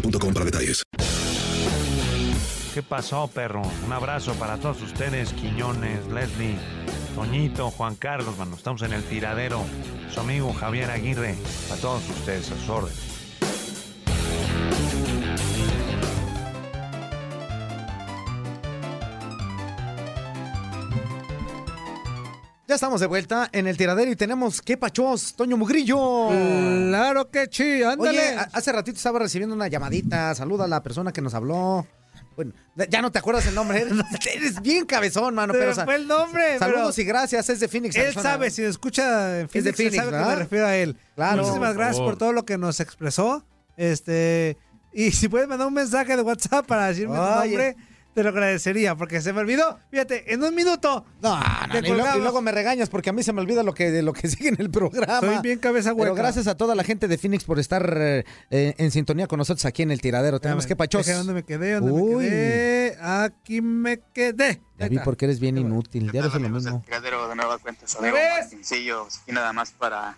para 0.00 0.44
detalles. 0.44 0.82
¿Qué 2.74 2.82
pasó, 2.82 3.28
perro? 3.28 3.62
Un 3.86 3.92
abrazo 3.92 4.34
para 4.34 4.58
todos 4.58 4.82
ustedes, 4.82 5.32
Quiñones, 5.32 6.06
Leslie, 6.08 6.56
Toñito, 7.14 7.70
Juan 7.70 7.96
Carlos, 7.96 8.36
mano. 8.36 8.54
Estamos 8.54 8.82
en 8.82 8.92
el 8.92 9.02
tiradero. 9.02 9.64
Su 10.12 10.20
amigo 10.20 10.52
Javier 10.52 10.90
Aguirre. 10.90 11.34
A 11.72 11.76
todos 11.76 12.06
ustedes, 12.10 12.50
a 12.50 12.56
sus 12.56 12.68
órdenes. 12.68 13.15
Ya 22.68 22.74
estamos 22.74 23.00
de 23.00 23.06
vuelta 23.06 23.48
en 23.52 23.68
el 23.68 23.76
tiradero 23.76 24.10
y 24.10 24.16
tenemos 24.16 24.60
qué 24.60 24.76
pachos, 24.76 25.34
Toño 25.36 25.56
Mugrillo. 25.56 26.28
Claro 26.30 27.30
que 27.30 27.46
sí, 27.48 27.82
ándale. 27.84 28.18
Oye, 28.18 28.36
hace 28.52 28.72
ratito 28.72 28.96
estaba 28.96 29.20
recibiendo 29.20 29.54
una 29.54 29.68
llamadita. 29.68 30.34
Saluda 30.34 30.64
a 30.64 30.68
la 30.68 30.82
persona 30.82 31.12
que 31.12 31.20
nos 31.22 31.34
habló. 31.34 31.86
Bueno, 32.34 32.52
ya 32.90 33.00
no 33.02 33.12
te 33.12 33.20
acuerdas 33.20 33.46
el 33.46 33.54
nombre. 33.54 33.86
Eres, 34.34 34.60
bien 34.60 34.84
cabezón, 34.84 35.36
mano. 35.36 35.52
Pero, 35.52 35.66
me 35.66 35.70
o 35.70 35.74
sea, 35.76 35.84
fue 35.84 35.94
el 35.94 36.08
nombre, 36.08 36.58
Saludos 36.58 36.96
pero- 36.96 37.04
y 37.04 37.08
gracias. 37.08 37.48
Es 37.48 37.60
de 37.60 37.68
Phoenix. 37.68 37.94
Él 37.94 38.12
sabe, 38.14 38.50
si 38.50 38.62
escucha 38.64 39.40
en 39.40 39.48
Es 39.52 39.62
de 39.64 39.72
Phoenix, 39.72 39.94
él 39.94 40.00
sabe 40.00 40.10
que 40.10 40.16
¿verdad? 40.16 40.28
me 40.30 40.36
refiero 40.36 40.66
a 40.66 40.76
él. 40.76 40.96
Claro. 41.14 41.42
Muchísimas 41.42 41.68
Por 41.68 41.76
gracias 41.76 41.96
favor. 41.98 42.12
por 42.12 42.18
todo 42.18 42.32
lo 42.32 42.44
que 42.44 42.58
nos 42.58 42.80
expresó. 42.80 43.44
Este, 43.76 44.56
y 44.92 45.12
si 45.12 45.28
puedes 45.28 45.46
mandar 45.46 45.68
un 45.68 45.74
mensaje 45.74 46.16
de 46.16 46.22
WhatsApp 46.22 46.66
para 46.66 46.88
decirme 46.88 47.14
tu 47.14 47.22
nombre, 47.22 47.76
te 48.16 48.22
lo 48.22 48.30
agradecería, 48.30 48.94
porque 48.94 49.20
se 49.20 49.34
me 49.34 49.40
olvidó. 49.40 49.78
Fíjate, 49.90 50.32
en 50.32 50.42
un 50.42 50.54
minuto. 50.54 51.04
No, 51.20 51.38
no, 51.38 51.78
y, 51.78 51.82
luego, 51.82 52.16
y 52.16 52.20
luego 52.22 52.40
me 52.40 52.50
regañas 52.50 52.88
porque 52.88 53.10
a 53.10 53.12
mí 53.12 53.22
se 53.22 53.34
me 53.34 53.42
olvida 53.42 53.62
lo 53.62 53.74
que, 53.74 53.90
de 53.90 54.00
lo 54.00 54.14
que 54.14 54.26
sigue 54.30 54.48
en 54.48 54.56
el 54.58 54.70
programa. 54.70 55.20
Soy 55.20 55.38
bien 55.42 55.58
cabeza 55.58 55.90
Pero 55.90 56.12
hueca. 56.12 56.22
gracias 56.22 56.46
a 56.46 56.56
toda 56.56 56.74
la 56.74 56.82
gente 56.82 57.08
de 57.08 57.18
Phoenix 57.18 57.44
por 57.44 57.58
estar 57.58 57.94
eh, 58.00 58.24
eh, 58.48 58.74
en 58.78 58.90
sintonía 58.90 59.26
con 59.26 59.36
nosotros 59.36 59.66
aquí 59.66 59.82
en 59.82 59.90
el 59.90 60.00
tiradero. 60.00 60.40
Tenemos 60.40 60.64
que 60.66 60.74
pachos. 60.74 61.06
¿Dónde 61.06 61.34
me 61.34 61.42
quedé? 61.42 61.74
¿Dónde 61.74 61.92
Uy. 61.92 62.24
me 62.24 62.30
quedé? 62.30 62.96
Aquí 63.02 63.60
me 63.60 64.00
quedé. 64.14 64.62
Ya 64.78 64.88
vi 64.88 64.98
porque 65.00 65.26
eres 65.26 65.38
bien 65.38 65.58
inútil. 65.58 66.10
Ya 66.10 66.20
eres 66.20 66.32
lo 66.32 66.48
mismo. 66.48 66.82
Tiradero 66.86 67.28
de 67.28 67.36
nueva 67.36 67.58
cuenta, 67.58 67.84
¿Me 68.00 68.08
amigo 68.08 68.16
ves? 68.16 68.44
Martincillo, 68.44 69.08
y 69.26 69.32
nada 69.32 69.52
más 69.52 69.72
para 69.72 70.16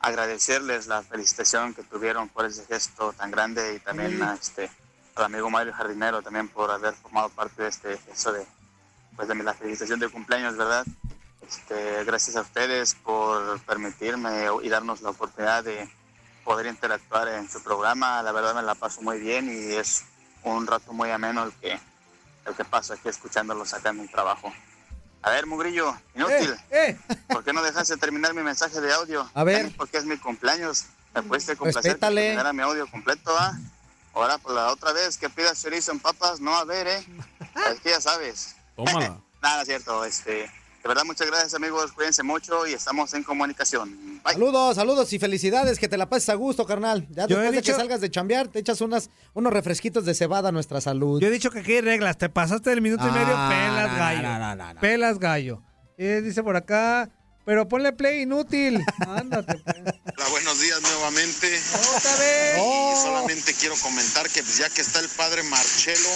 agradecerles 0.00 0.88
la 0.88 1.02
felicitación 1.02 1.72
que 1.72 1.84
tuvieron 1.84 2.28
por 2.30 2.46
ese 2.46 2.64
gesto 2.64 3.12
tan 3.12 3.30
grande 3.30 3.76
y 3.76 3.78
también 3.78 4.20
a 4.24 4.34
este, 4.34 4.68
al 5.14 5.24
amigo 5.24 5.50
Mario 5.50 5.72
Jardinero 5.72 6.22
también 6.22 6.48
por 6.48 6.70
haber 6.70 6.94
formado 6.94 7.28
parte 7.30 7.62
de 7.62 7.68
este 7.68 7.98
gesto 7.98 8.32
de, 8.32 8.46
pues 9.16 9.28
de 9.28 9.34
la 9.34 9.54
felicitación 9.54 10.00
de 10.00 10.08
cumpleaños, 10.08 10.56
¿verdad? 10.56 10.84
Este, 11.46 12.04
gracias 12.04 12.36
a 12.36 12.42
ustedes 12.42 12.94
por 12.94 13.60
permitirme 13.60 14.46
y 14.62 14.68
darnos 14.68 15.02
la 15.02 15.10
oportunidad 15.10 15.64
de 15.64 15.88
poder 16.44 16.66
interactuar 16.66 17.28
en 17.28 17.50
su 17.50 17.62
programa. 17.62 18.22
La 18.22 18.32
verdad 18.32 18.54
me 18.54 18.62
la 18.62 18.74
paso 18.74 19.02
muy 19.02 19.18
bien 19.18 19.48
y 19.48 19.74
es 19.74 20.04
un 20.44 20.66
rato 20.66 20.92
muy 20.92 21.10
ameno 21.10 21.44
el 21.44 21.52
que, 21.54 21.78
el 22.46 22.54
que 22.54 22.64
paso 22.64 22.94
aquí 22.94 23.08
escuchándolos 23.08 23.74
acá 23.74 23.90
en 23.90 24.02
mi 24.02 24.08
trabajo. 24.08 24.52
A 25.22 25.30
ver, 25.30 25.46
Mugrillo, 25.46 25.96
inútil. 26.16 26.56
¿Por 27.28 27.44
qué 27.44 27.52
no 27.52 27.62
dejaste 27.62 27.96
terminar 27.96 28.34
mi 28.34 28.42
mensaje 28.42 28.80
de 28.80 28.92
audio? 28.92 29.30
A 29.34 29.44
ver. 29.44 29.72
Porque 29.76 29.98
es 29.98 30.04
mi 30.04 30.16
cumpleaños. 30.16 30.86
Me 31.14 31.22
puedes 31.22 31.46
complacer 31.56 31.94
que 31.94 32.00
terminara 32.00 32.52
mi 32.52 32.62
audio 32.62 32.90
completo, 32.90 33.32
¿ah? 33.38 33.56
Ahora, 34.14 34.38
por 34.38 34.52
la 34.52 34.70
otra 34.72 34.92
vez 34.92 35.16
que 35.16 35.28
pidas 35.30 35.62
chorizo 35.62 35.92
en 35.92 36.00
papas, 36.00 36.40
no 36.40 36.54
a 36.54 36.64
ver, 36.64 36.86
¿eh? 36.86 37.06
Es 37.72 37.80
que 37.80 37.90
ya 37.90 38.00
sabes. 38.00 38.56
Tómala. 38.76 39.18
Nada, 39.42 39.62
es 39.62 39.68
cierto. 39.68 40.04
Este, 40.04 40.32
de 40.32 40.88
verdad, 40.88 41.04
muchas 41.04 41.26
gracias, 41.26 41.54
amigos. 41.54 41.92
Cuídense 41.92 42.22
mucho 42.22 42.66
y 42.66 42.72
estamos 42.74 43.12
en 43.14 43.22
comunicación. 43.24 44.20
Bye. 44.24 44.34
Saludos, 44.34 44.76
saludos 44.76 45.12
y 45.12 45.18
felicidades, 45.18 45.78
que 45.78 45.88
te 45.88 45.96
la 45.96 46.08
pases 46.08 46.28
a 46.28 46.34
gusto, 46.34 46.64
carnal. 46.66 47.06
Ya 47.10 47.26
Yo 47.26 47.36
he 47.36 47.40
después 47.42 47.50
de 47.52 47.60
dicho- 47.60 47.72
que 47.72 47.78
salgas 47.78 48.00
de 48.00 48.10
chambear, 48.10 48.48
te 48.48 48.58
echas 48.60 48.80
unas, 48.80 49.10
unos 49.34 49.52
refresquitos 49.52 50.04
de 50.04 50.14
cebada 50.14 50.50
a 50.50 50.52
nuestra 50.52 50.80
salud. 50.80 51.20
Yo 51.20 51.28
he 51.28 51.30
dicho 51.30 51.50
que 51.50 51.60
aquí 51.60 51.72
hay 51.72 51.80
reglas. 51.80 52.18
Te 52.18 52.28
pasaste 52.28 52.70
del 52.70 52.80
minuto 52.82 53.06
y 53.06 53.10
medio, 53.10 53.34
Ah, 53.36 53.48
pelas 53.50 53.92
no, 53.92 53.98
gallo. 53.98 54.80
Pelas 54.80 55.18
gallo. 55.18 55.62
Eh, 55.98 56.20
dice 56.22 56.42
por 56.42 56.56
acá, 56.56 57.10
pero 57.44 57.68
ponle 57.68 57.92
play 57.92 58.22
inútil. 58.22 58.80
Ándate. 59.08 59.58
pues. 59.58 59.94
Días 60.62 60.80
nuevamente. 60.80 61.60
Otra 61.96 62.16
vez. 62.18 62.56
Y 62.56 63.02
solamente 63.02 63.52
quiero 63.54 63.74
comentar 63.78 64.30
que 64.30 64.44
pues, 64.44 64.58
ya 64.58 64.70
que 64.70 64.80
está 64.80 65.00
el 65.00 65.08
padre 65.08 65.42
Marcelo 65.42 66.08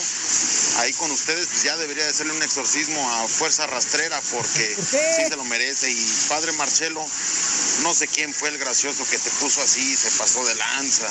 ahí 0.79 0.93
con 0.93 1.11
ustedes, 1.11 1.49
pues 1.49 1.65
ya 1.65 1.77
debería 1.77 2.05
de 2.05 2.11
hacerle 2.11 2.33
un 2.33 2.43
exorcismo 2.45 3.11
a 3.11 3.27
fuerza 3.27 3.67
rastrera 3.67 4.21
porque 4.31 4.77
sí 4.77 5.25
se 5.29 5.37
lo 5.37 5.43
merece. 5.45 5.91
Y 5.91 6.13
padre 6.29 6.53
Marcelo, 6.53 7.05
no 7.83 7.95
sé 7.95 8.07
quién 8.09 8.33
fue 8.33 8.49
el 8.49 8.59
gracioso 8.59 9.05
que 9.11 9.19
te 9.19 9.31
puso 9.41 9.61
así, 9.63 9.97
se 9.97 10.11
pasó 10.19 10.45
de 10.45 10.55
lanza. 10.55 11.07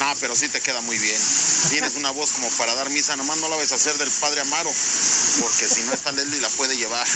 Ah, 0.00 0.14
pero 0.20 0.34
sí 0.34 0.48
te 0.48 0.60
queda 0.60 0.80
muy 0.80 0.98
bien. 0.98 1.16
Tienes 1.70 1.94
una 1.96 2.10
voz 2.10 2.32
como 2.32 2.48
para 2.58 2.74
dar 2.74 2.90
misa, 2.90 3.16
nomás 3.16 3.38
no 3.38 3.48
la 3.48 3.56
vas 3.56 3.72
a 3.72 3.76
hacer 3.76 3.96
del 3.98 4.10
padre 4.20 4.40
Amaro, 4.40 4.70
porque 5.40 5.66
si 5.68 5.82
no 5.82 5.92
está 5.92 6.12
Leslie 6.12 6.40
la 6.40 6.48
puede 6.50 6.76
llevar. 6.76 7.06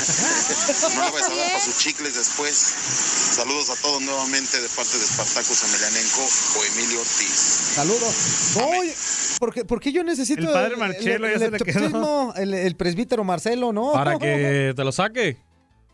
No 0.95 1.01
la 1.05 1.11
vas 1.11 1.23
a 1.31 1.35
dar 1.35 1.47
para 1.53 1.61
sus 1.65 1.77
chicles 1.79 2.15
después. 2.15 2.75
Saludos 3.35 3.71
a 3.71 3.77
todos 3.77 4.01
nuevamente 4.03 4.61
de 4.61 4.69
parte 4.69 4.99
de 4.99 5.07
Spartacus 5.07 5.63
Emelianenko 5.65 6.21
o 6.59 6.65
Emilio 6.65 7.01
Ortiz. 7.01 7.75
Saludos. 7.75 8.15
Oye, 8.57 8.95
¿por 9.39 9.55
qué, 9.55 9.65
por 9.65 9.81
qué 9.81 9.93
yo 9.93 10.05
necesito 10.05 10.43
El 10.43 10.53
padre 10.53 10.77
Marcelo 10.77 11.29
ya 11.29 11.39
se 11.39 11.51
le 11.51 11.59
quedó. 11.59 11.65
exorcismo? 11.71 12.35
el, 12.37 12.55
el 12.55 12.77
presbítero 12.77 13.25
Marcelo, 13.25 13.73
¿no? 13.73 13.93
Para 13.93 14.19
que 14.19 14.73
te 14.77 14.85
lo 14.85 14.93
saque. 14.93 15.37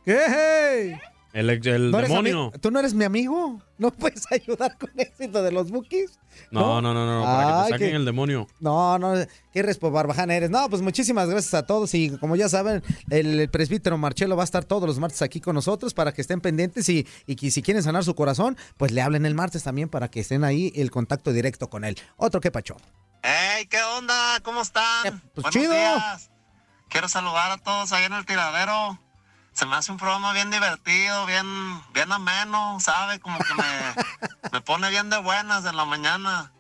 ¿Qué? 0.05 0.99
El, 1.33 1.51
el 1.51 1.91
¿No 1.91 1.99
demonio. 1.99 2.53
¿Tú 2.61 2.71
no 2.71 2.79
eres 2.81 2.95
mi 2.95 3.05
amigo? 3.05 3.61
¿No 3.77 3.91
puedes 3.93 4.25
ayudar 4.33 4.79
con 4.79 4.91
éxito 4.97 5.43
de 5.43 5.53
los 5.53 5.71
bookies? 5.71 6.19
No, 6.51 6.81
no, 6.81 6.95
no, 6.95 7.07
no, 7.07 7.25
para 7.25 7.47
que 7.47 7.65
te 7.65 7.71
saquen 7.75 7.97
el 7.97 8.05
demonio. 8.05 8.47
No, 8.61 8.99
no, 8.99 9.15
qué 9.53 9.63
respobarbaján 9.63 10.31
eres. 10.31 10.51
No, 10.51 10.69
pues 10.71 10.81
muchísimas 10.83 11.29
gracias 11.29 11.53
a 11.55 11.67
todos 11.67 11.93
y 11.95 12.17
como 12.19 12.35
ya 12.37 12.49
saben, 12.49 12.83
el, 13.11 13.41
el 13.41 13.51
presbítero 13.51 13.99
Marcelo 13.99 14.37
va 14.37 14.43
a 14.43 14.45
estar 14.45 14.65
todos 14.65 14.89
los 14.89 14.99
martes 14.99 15.21
aquí 15.23 15.41
con 15.41 15.55
nosotros 15.55 15.95
para 15.95 16.13
que 16.13 16.23
estén 16.23 16.41
pendientes 16.41 16.89
y, 16.89 17.07
y 17.27 17.37
que 17.37 17.51
si 17.51 17.61
quieren 17.63 17.83
sanar 17.83 18.05
su 18.05 18.15
corazón, 18.15 18.57
pues 18.77 18.93
le 18.93 19.03
hablen 19.03 19.27
el 19.27 19.35
martes 19.35 19.63
también 19.65 19.89
para 19.89 20.09
que 20.09 20.21
estén 20.21 20.45
ahí 20.45 20.73
el 20.77 20.91
contacto 20.91 21.33
directo 21.33 21.69
con 21.69 21.85
él. 21.85 21.97
Otro 22.17 22.41
que 22.41 22.51
pacho. 22.51 22.77
¡Hey! 23.23 23.67
¿Qué 23.69 23.83
onda? 23.83 24.41
¿Cómo 24.43 24.63
están? 24.63 25.21
pues 25.35 25.43
Buenos 25.43 25.53
chido. 25.53 25.73
días. 25.75 26.31
Quiero 26.89 27.09
saludar 27.09 27.51
a 27.51 27.59
todos 27.59 27.93
ahí 27.93 28.05
en 28.05 28.15
el 28.15 28.25
tiradero. 28.25 28.99
Se 29.59 29.67
me 29.67 29.75
hace 29.75 29.91
un 29.91 29.99
programa 29.99 30.33
bien 30.33 30.53
divertido, 30.53 31.27
bien, 31.27 31.83
bien 31.93 32.13
ameno, 32.13 32.79
¿sabe? 32.79 33.19
Como 33.19 33.39
que 33.41 33.55
me, 33.55 33.65
me 34.53 34.61
pone 34.61 34.89
bien 34.91 35.11
de 35.11 35.19
buenas 35.19 35.65
en 35.65 35.77
la 35.77 35.85
mañana. 35.85 36.53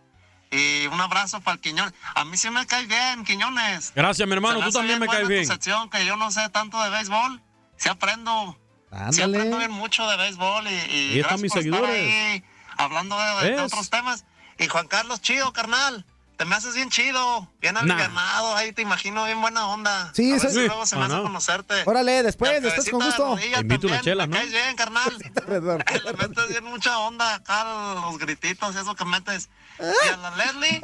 Y 0.50 0.86
un 0.88 1.00
abrazo 1.00 1.40
para 1.40 1.54
el 1.54 1.60
Quiñones. 1.60 1.94
A 2.16 2.24
mí 2.24 2.36
sí 2.36 2.50
me 2.50 2.66
cae 2.66 2.86
bien, 2.86 3.24
Quiñones. 3.24 3.92
Gracias, 3.94 4.26
mi 4.26 4.34
hermano. 4.34 4.60
Tú 4.64 4.72
también 4.72 4.98
me 4.98 5.06
caes 5.06 5.22
tu 5.22 5.28
bien. 5.28 5.46
sección, 5.46 5.88
que 5.90 6.04
yo 6.06 6.16
no 6.16 6.32
sé 6.32 6.48
tanto 6.48 6.82
de 6.82 6.90
béisbol. 6.90 7.40
Sí 7.76 7.88
aprendo. 7.88 8.58
Sí 8.90 8.96
Ándale. 9.22 9.36
aprendo 9.36 9.58
bien 9.58 9.70
mucho 9.70 10.08
de 10.08 10.16
béisbol 10.16 10.66
y, 10.66 10.70
y 10.70 11.12
Ahí 11.12 11.20
están 11.20 11.40
mis 11.40 11.52
por 11.52 11.60
estar 11.62 11.80
seguidores. 11.80 12.12
ahí 12.12 12.44
hablando 12.78 13.16
de, 13.16 13.50
de 13.50 13.60
otros 13.60 13.90
temas. 13.90 14.24
Y 14.58 14.66
Juan 14.66 14.88
Carlos, 14.88 15.20
chido, 15.20 15.52
carnal. 15.52 16.04
Te 16.38 16.44
me 16.44 16.54
haces 16.54 16.72
bien 16.76 16.88
chido, 16.88 17.50
bien 17.60 17.74
Nah. 17.74 17.80
alivianado, 17.80 18.54
ahí 18.54 18.72
te 18.72 18.80
imagino 18.80 19.24
bien 19.24 19.40
buena 19.40 19.66
onda. 19.66 20.12
Sí, 20.14 20.30
a 20.30 20.36
ver 20.36 20.46
eso- 20.46 20.50
si 20.60 20.66
luego 20.68 20.86
se 20.86 20.94
me 20.94 21.02
Ah, 21.02 21.06
hace 21.06 21.14
no. 21.16 21.22
conocerte. 21.24 21.82
Órale, 21.84 22.22
después, 22.22 22.62
después 22.62 22.88
con 22.90 23.00
gusto. 23.04 23.26
Rodilla 23.34 23.56
Te 23.56 23.60
invito 23.62 23.86
una 23.88 23.96
también, 23.96 24.14
chela, 24.14 24.26
¿no? 24.28 24.36
caes 24.36 24.50
bien, 24.52 24.76
carnal. 24.76 25.18
Le 26.04 26.12
metes 26.12 26.48
bien 26.48 26.64
mucha 26.64 26.96
onda 27.00 27.34
acá, 27.34 27.64
los 27.96 28.18
grititos, 28.18 28.76
eso 28.76 28.94
que 28.94 29.04
metes. 29.04 29.50
Y 29.80 30.08
a 30.08 30.16
la 30.16 30.30
Leslie, 30.36 30.80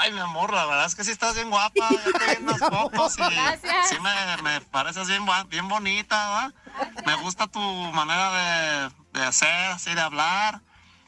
ay, 0.00 0.12
mi 0.12 0.20
amor, 0.20 0.52
la 0.52 0.66
verdad 0.66 0.84
es 0.84 0.94
que 0.94 1.02
sí 1.02 1.12
estás 1.12 1.34
bien 1.34 1.48
guapa. 1.48 1.88
Ya 1.90 2.18
te 2.18 2.26
vi 2.26 2.32
en 2.36 2.46
las 2.46 2.58
fotos 2.70 3.18
y 3.18 3.22
Gracias. 3.22 3.88
sí 3.88 3.96
me, 4.00 4.42
me 4.42 4.60
pareces 4.60 5.08
bien, 5.08 5.24
bien 5.48 5.66
bonita, 5.66 6.28
¿verdad? 6.28 6.94
Me 7.06 7.14
gusta 7.22 7.46
tu 7.46 7.58
manera 7.60 8.90
de, 9.12 9.18
de 9.20 9.26
hacer, 9.26 9.48
así 9.72 9.94
de 9.94 10.00
hablar. 10.02 10.60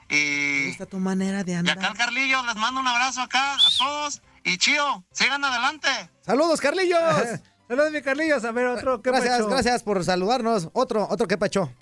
Y, 0.09 0.71
Esta 0.71 0.87
tu 0.87 0.99
manera 0.99 1.45
de 1.45 1.53
y 1.53 1.55
andar. 1.55 1.79
acá 1.79 1.89
el 1.89 1.97
Carlillo, 1.97 2.45
les 2.45 2.57
mando 2.57 2.81
un 2.81 2.87
abrazo 2.87 3.23
acá 3.23 3.55
a 3.55 3.59
todos. 3.79 4.23
Y 4.45 4.59
chido, 4.59 5.05
sigan 5.13 5.45
adelante. 5.45 5.89
Saludos, 6.25 6.61
Carlillos. 6.61 7.01
Saludos, 7.69 7.91
mi 7.91 8.03
Carlillos. 8.03 8.45
A 8.45 8.53
ver, 8.53 8.67
otro 8.67 9.03
que 9.03 9.11
Gracias, 9.11 9.47
gracias 9.47 9.83
por 9.83 10.05
saludarnos. 10.05 10.71
Otro, 10.73 11.07
otro 11.11 11.27
que 11.27 11.37
pacho. 11.37 11.73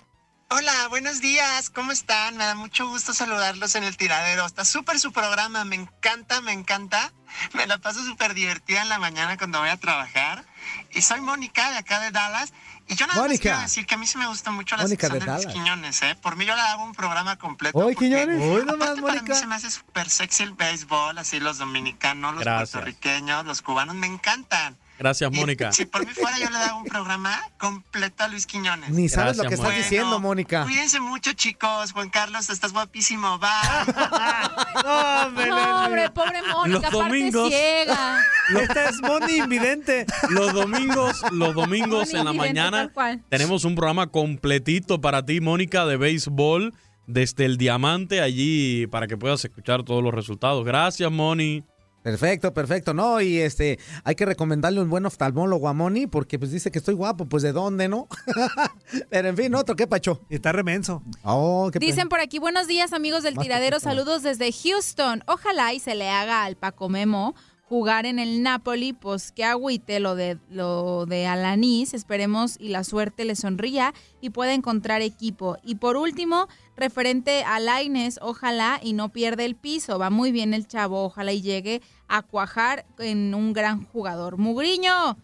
Hola, 0.49 0.87
buenos 0.89 1.21
días, 1.21 1.71
¿cómo 1.71 1.91
están? 1.91 2.37
Me 2.37 2.43
da 2.43 2.53
mucho 2.53 2.87
gusto 2.87 3.13
saludarlos 3.13 3.73
en 3.75 3.83
el 3.83 3.97
tiradero. 3.97 4.45
Está 4.45 4.63
súper 4.63 4.99
su 4.99 5.11
programa, 5.11 5.65
me 5.65 5.75
encanta, 5.75 6.39
me 6.41 6.53
encanta. 6.53 7.13
Me 7.53 7.65
la 7.65 7.79
paso 7.79 8.03
súper 8.03 8.35
divertida 8.35 8.83
en 8.83 8.89
la 8.89 8.99
mañana 8.99 9.37
cuando 9.37 9.59
voy 9.59 9.69
a 9.69 9.77
trabajar. 9.77 10.45
Y 10.91 11.01
soy 11.01 11.19
Mónica 11.21 11.71
de 11.71 11.77
acá 11.77 11.99
de 11.99 12.11
Dallas. 12.11 12.53
Y 12.87 12.95
yo 12.95 13.07
nada 13.07 13.19
más 13.19 13.27
Mónica. 13.27 13.41
quiero 13.41 13.59
decir 13.61 13.85
que 13.87 13.95
a 13.95 13.97
mí 13.97 14.05
sí 14.05 14.17
me 14.17 14.27
gusta 14.27 14.51
mucho 14.51 14.75
la 14.77 14.83
Mónica 14.83 15.07
sección 15.07 15.19
de 15.19 15.25
de. 15.25 15.53
Quiñones, 15.53 16.01
¿eh? 16.03 16.15
Por 16.21 16.35
mí 16.35 16.45
yo 16.45 16.55
le 16.55 16.61
hago 16.61 16.83
un 16.83 16.93
programa 16.93 17.35
completo. 17.37 17.77
Hoy, 17.77 17.95
porque 17.95 18.09
Quiñones. 18.09 18.41
Hoy 18.41 18.61
aparte 18.61 18.71
nomás, 18.71 18.89
para 18.89 18.95
mí 18.95 19.01
Mónica. 19.01 19.35
se 19.35 19.47
me 19.47 19.55
hace 19.55 19.71
súper 19.71 20.09
sexy 20.09 20.43
el 20.43 20.53
béisbol, 20.53 21.17
así 21.17 21.39
los 21.39 21.57
dominicanos, 21.57 22.35
los 22.35 22.43
Gracias. 22.43 22.71
puertorriqueños, 22.71 23.45
los 23.45 23.61
cubanos, 23.61 23.95
me 23.95 24.07
encantan. 24.07 24.77
Gracias, 24.97 25.31
Mónica. 25.31 25.71
Si 25.73 25.85
por 25.85 26.05
mí 26.05 26.11
fuera, 26.13 26.37
yo 26.39 26.49
le 26.49 26.57
daba 26.57 26.75
un 26.75 26.85
programa 26.85 27.37
completo 27.57 28.23
a 28.23 28.27
Luis 28.29 28.45
Quiñones. 28.45 28.89
Ni 28.91 29.09
sabes 29.09 29.35
lo 29.37 29.43
que 29.43 29.49
Gracias, 29.49 29.59
estás 29.59 29.71
Mónica. 29.73 29.83
diciendo, 29.89 30.19
Mónica. 30.19 30.63
Cuídense 30.63 30.99
mucho, 31.01 31.33
chicos. 31.33 31.91
Juan 31.91 32.09
Carlos, 32.09 32.49
estás 32.49 32.71
guapísimo. 32.71 33.37
Bye. 33.39 33.49
No, 34.85 35.29
Leslie. 35.31 36.09
pobre 36.11 36.41
Mónica, 36.43 36.89
Los 36.89 36.91
domingos. 36.91 37.49
ciega. 37.49 38.19
Esta 38.61 38.89
es 38.89 39.01
Moni 39.01 39.37
Invidente. 39.37 40.05
Los 40.29 40.53
domingos, 40.53 41.21
los 41.31 41.53
domingos 41.55 42.07
Moni 42.07 42.19
en 42.19 42.25
la 42.25 42.33
mañana 42.33 42.91
tenemos 43.29 43.65
un 43.65 43.75
programa 43.75 44.07
completito 44.07 45.01
para 45.01 45.25
ti, 45.25 45.41
Mónica, 45.41 45.85
de 45.85 45.97
béisbol 45.97 46.73
desde 47.07 47.45
el 47.45 47.57
diamante 47.57 48.21
allí 48.21 48.87
para 48.87 49.07
que 49.07 49.17
puedas 49.17 49.43
escuchar 49.45 49.83
todos 49.83 50.03
los 50.03 50.13
resultados. 50.13 50.65
Gracias, 50.65 51.11
Moni. 51.11 51.63
Perfecto, 52.05 52.53
perfecto. 52.53 52.93
No, 52.93 53.19
y 53.19 53.39
este, 53.39 53.79
hay 54.03 54.13
que 54.13 54.27
recomendarle 54.27 54.79
un 54.79 54.91
buen 54.91 55.07
oftalmólogo 55.07 55.67
a 55.67 55.73
Moni 55.73 56.05
porque 56.05 56.37
pues 56.37 56.51
dice 56.51 56.69
que 56.69 56.77
estoy 56.77 56.93
guapo, 56.93 57.25
pues 57.25 57.41
de 57.41 57.51
dónde, 57.51 57.87
¿no? 57.87 58.07
Pero 59.09 59.27
en 59.27 59.35
fin, 59.35 59.55
otro, 59.55 59.75
¿qué 59.75 59.87
pacho? 59.87 60.21
Y 60.29 60.35
está 60.35 60.51
remenso. 60.51 61.01
Oh, 61.23 61.71
qué 61.73 61.79
Dicen 61.79 62.07
por 62.07 62.19
aquí, 62.19 62.37
buenos 62.37 62.67
días 62.67 62.93
amigos 62.93 63.23
del 63.23 63.33
Más 63.33 63.43
tiradero, 63.43 63.79
saludos 63.79 64.21
desde 64.21 64.51
Houston. 64.51 65.23
Ojalá 65.25 65.73
y 65.73 65.79
se 65.79 65.95
le 65.95 66.07
haga 66.11 66.43
al 66.43 66.57
Paco 66.57 66.89
Memo 66.89 67.33
jugar 67.67 68.05
en 68.05 68.19
el 68.19 68.43
Napoli, 68.43 68.93
pues 68.93 69.31
que 69.31 69.43
agüite 69.43 69.99
lo 69.99 70.15
de 70.15 70.37
lo 70.49 71.05
de 71.05 71.25
Alanis, 71.25 71.93
esperemos 71.93 72.57
y 72.59 72.69
la 72.69 72.83
suerte 72.83 73.25
le 73.25 73.35
sonría 73.35 73.93
y 74.21 74.29
pueda 74.29 74.53
encontrar 74.53 75.01
equipo. 75.01 75.57
Y 75.63 75.75
por 75.75 75.97
último, 75.97 76.47
referente 76.77 77.43
a 77.43 77.59
Laines, 77.59 78.19
ojalá 78.21 78.79
y 78.83 78.93
no 78.93 79.09
pierda 79.09 79.43
el 79.43 79.55
piso, 79.55 79.97
va 79.97 80.09
muy 80.09 80.31
bien 80.31 80.53
el 80.53 80.67
chavo, 80.67 81.03
ojalá 81.03 81.33
y 81.33 81.41
llegue 81.41 81.81
a 82.07 82.21
cuajar 82.21 82.85
en 82.99 83.33
un 83.33 83.53
gran 83.53 83.83
jugador. 83.85 84.37
Mugriño, 84.37 85.17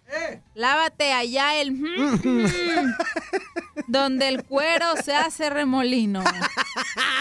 lávate 0.55 1.13
allá 1.13 1.61
el 1.61 1.79
donde 3.87 4.29
el 4.29 4.43
cuero 4.43 4.95
se 5.03 5.13
hace 5.13 5.49
remolino. 5.49 6.23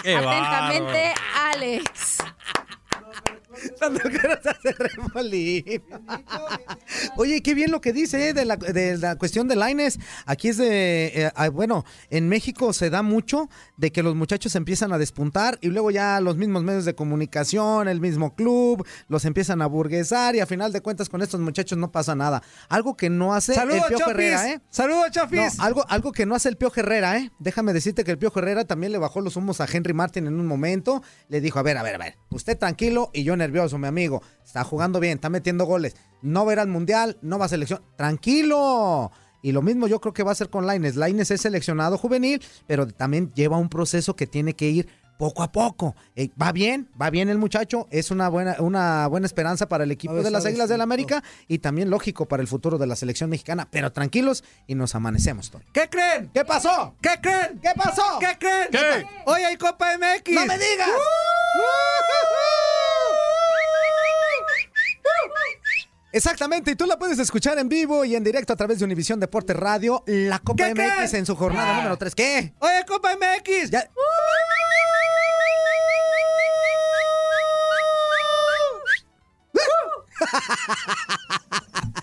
Qué 0.03 0.17
Atentamente, 0.17 1.13
Alex. 1.53 2.19
Hace 3.81 4.73
remolino. 4.73 5.83
Oye, 7.17 7.43
qué 7.43 7.55
bien 7.55 7.71
lo 7.71 7.81
que 7.81 7.93
dice 7.93 8.29
eh, 8.29 8.35
de, 8.35 8.45
la, 8.45 8.57
de 8.57 8.99
la 8.99 9.17
cuestión 9.17 9.49
de 9.49 9.57
Laines. 9.57 9.99
Aquí 10.27 10.49
es 10.49 10.57
de, 10.57 11.31
eh, 11.37 11.49
bueno, 11.51 11.85
en 12.11 12.29
México 12.29 12.73
se 12.73 12.91
da 12.91 13.03
mucho 13.03 13.49
de 13.77 13.91
que 13.93 14.03
los 14.03 14.15
muchachos 14.15 14.55
empiezan 14.55 14.93
a 14.93 14.99
despuntar 14.99 15.59
y 15.61 15.69
luego 15.69 15.91
ya 15.91 16.21
los 16.21 16.37
mismos 16.37 16.63
medios 16.63 16.85
de 16.85 16.95
comunicación, 16.95 17.89
el 17.89 18.01
mismo 18.01 18.35
club, 18.35 18.87
los 19.09 19.25
empiezan 19.25 19.63
a 19.63 19.67
burguesar 19.67 20.37
y 20.37 20.41
a 20.41 20.47
final 20.47 20.73
de 20.73 20.81
cuentas 20.81 21.09
con 21.09 21.23
estos 21.23 21.41
muchachos 21.41 21.79
no 21.79 21.91
pasa 21.91 22.15
nada. 22.15 22.43
Algo 22.69 22.97
que 22.97 23.11
no 23.11 23.35
hace 23.35 23.55
Saludos, 23.55 23.91
el 23.91 23.97
Chofis. 23.97 24.15
Herrera, 24.15 24.51
¿eh? 24.51 24.61
Saludos, 24.71 25.11
Chofis. 25.11 25.59
No, 25.59 25.65
algo, 25.65 25.85
algo 25.89 26.13
que 26.13 26.27
no 26.27 26.35
hace 26.35 26.49
el 26.49 26.57
Piojo 26.57 26.81
Herrera, 26.81 27.19
¿eh? 27.19 27.31
Déjame 27.39 27.73
decirte 27.73 28.05
que 28.05 28.13
el 28.13 28.19
Piojo 28.19 28.39
Herrera 28.39 28.65
también 28.65 28.93
le 28.93 28.99
bajó 28.99 29.21
los 29.21 29.37
humos 29.37 29.61
a 29.61 29.67
Henry 29.71 29.93
Martin 29.93 30.27
en 30.27 30.39
un 30.39 30.47
momento. 30.47 31.03
Le 31.29 31.41
dijo, 31.41 31.59
a 31.59 31.63
ver, 31.63 31.77
a 31.77 31.83
ver, 31.83 31.95
a 31.97 31.99
ver, 31.99 32.19
usted 32.31 32.57
tranquilo 32.59 33.11
y 33.13 33.25
yo 33.25 33.37
nervioso, 33.41 33.77
mi 33.79 33.89
amigo. 33.89 34.23
Está 34.45 34.63
jugando 34.63 35.01
bien, 35.01 35.15
está 35.15 35.29
metiendo 35.29 35.65
goles. 35.65 35.97
No 36.23 36.47
verá 36.47 36.63
al 36.63 36.69
Mundial, 36.69 37.19
no 37.23 37.39
va 37.39 37.47
a 37.47 37.49
selección. 37.49 37.83
Tranquilo. 37.97 39.11
Y 39.43 39.53
lo 39.53 39.63
mismo 39.63 39.89
yo 39.89 40.01
creo 40.01 40.13
que 40.13 40.23
va 40.23 40.31
a 40.31 40.33
hacer 40.33 40.51
con 40.51 40.67
Laines. 40.67 40.97
Laines 40.97 41.31
es 41.31 41.41
seleccionado 41.41 41.99
juvenil, 41.99 42.43
pero 42.67 42.87
también 42.87 43.33
lleva 43.35 43.57
un 43.57 43.69
proceso 43.69 44.15
que 44.15 44.27
tiene 44.27 44.55
que 44.55 44.69
ir 44.69 44.89
poco 45.21 45.43
a 45.43 45.53
poco. 45.53 45.95
Eh, 46.17 46.31
va 46.41 46.51
bien, 46.51 46.89
va 47.01 47.11
bien 47.11 47.29
el 47.29 47.37
muchacho, 47.37 47.87
es 47.91 48.11
una 48.11 48.31
buena, 48.31 48.57
una 48.59 49.07
buena 49.07 49.27
esperanza 49.27 49.69
para 49.69 49.85
el 49.85 49.91
equipo 49.91 50.13
A 50.13 50.17
ver, 50.17 50.25
de 50.25 50.31
las 50.31 50.47
Águilas 50.47 50.71
del 50.71 50.79
sí, 50.79 50.83
América 50.83 51.23
y 51.47 51.59
también 51.59 51.91
lógico 51.91 52.27
para 52.27 52.41
el 52.41 52.49
futuro 52.49 52.79
de 52.79 52.87
la 52.87 52.97
selección 52.97 53.29
mexicana. 53.29 53.69
Pero 53.71 53.93
tranquilos 53.93 54.43
y 54.67 54.75
nos 54.75 54.95
amanecemos, 54.95 55.51
Tony. 55.51 55.67
¿Qué 55.75 55.91
creen? 55.91 56.31
¿Qué 56.33 56.43
pasó? 56.47 56.95
¿Qué 57.03 57.21
creen? 57.21 57.61
¿Qué 57.61 57.71
pasó? 57.77 58.19
¿Qué 58.19 58.35
creen? 58.39 58.69
¿Qué? 58.73 59.07
Hoy 59.27 59.43
hay 59.43 59.59
Copa 59.59 59.95
MX. 59.99 60.33
¡No 60.33 60.47
me 60.47 60.59
digas! 60.59 60.89
Exactamente, 66.13 66.73
y 66.73 66.77
tú 66.77 66.87
la 66.87 66.99
puedes 66.99 67.19
escuchar 67.19 67.59
en 67.59 67.69
vivo 67.69 68.05
y 68.05 68.17
en 68.17 68.25
directo 68.25 68.53
a 68.53 68.57
través 68.57 68.79
de 68.81 68.85
Univisión 68.85 69.21
Deportes 69.21 69.57
Radio, 69.57 70.03
la 70.07 70.39
Copa 70.41 70.65
¿Qué 70.65 70.75
MX 70.75 71.15
en 71.15 71.27
su 71.27 71.37
jornada 71.37 71.71
Ah. 71.73 71.77
número 71.77 71.97
3. 71.97 72.15
¿Qué? 72.15 72.55
Hay 72.61 72.85
Copa 72.85 73.11
MX. 73.17 73.71
Ya-. 73.71 73.89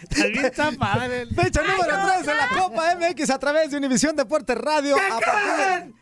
Fecha 0.09 1.61
número 1.61 1.95
3 2.05 2.25
de 2.25 2.35
la 2.35 2.47
Copa 2.49 2.95
MX 2.95 3.29
a 3.29 3.39
través 3.39 3.71
de 3.71 3.77
Univisión 3.77 4.15
Deportes 4.15 4.57
Radio. 4.57 4.95
¿Qué 4.95 5.01
A 5.01 5.19
partir, 5.19 5.93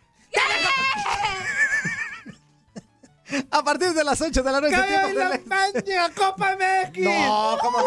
a 3.51 3.63
partir 3.63 3.94
de 3.94 4.04
las 4.04 4.22
8 4.22 4.44
de 4.44 4.51
la 4.51 4.62
noche. 4.62 4.75
¡Que 4.75 4.82
tiempo 4.84 5.08
hay 5.08 5.13
de 5.13 5.20
la 5.20 5.30
la- 5.30 5.36
España, 5.36 6.10
Copa 6.15 6.56
MX! 6.56 7.00
No, 7.00 7.58
¿cómo 7.62 7.77
no? 7.80 7.86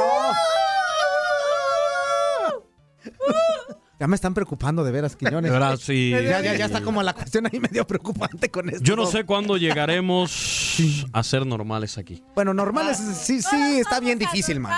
Ya 4.01 4.07
me 4.07 4.15
están 4.15 4.33
preocupando 4.33 4.85
de 4.85 4.93
veras, 4.93 5.17
Quiñones. 5.17 5.51
De 5.51 5.59
verdad, 5.59 5.77
sí. 5.77 6.11
Ya, 6.11 6.41
ya, 6.41 6.55
ya 6.55 6.67
está 6.67 6.83
como 6.83 7.03
la 7.03 7.15
cuestión 7.15 7.47
ahí 7.53 7.59
medio 7.59 7.85
preocupante 7.85 8.49
con 8.49 8.69
esto. 8.69 8.85
Yo 8.85 8.95
no 8.95 9.07
sé 9.07 9.25
cuándo 9.25 9.57
llegaremos 9.57 10.77
a 11.13 11.23
ser 11.25 11.45
normales 11.45 11.99
aquí. 11.99 12.23
Bueno, 12.37 12.55
normales, 12.55 12.97
sí, 12.99 13.43
sí, 13.43 13.81
está 13.81 13.99
bien 13.99 14.19
difícil, 14.19 14.61
man. 14.61 14.73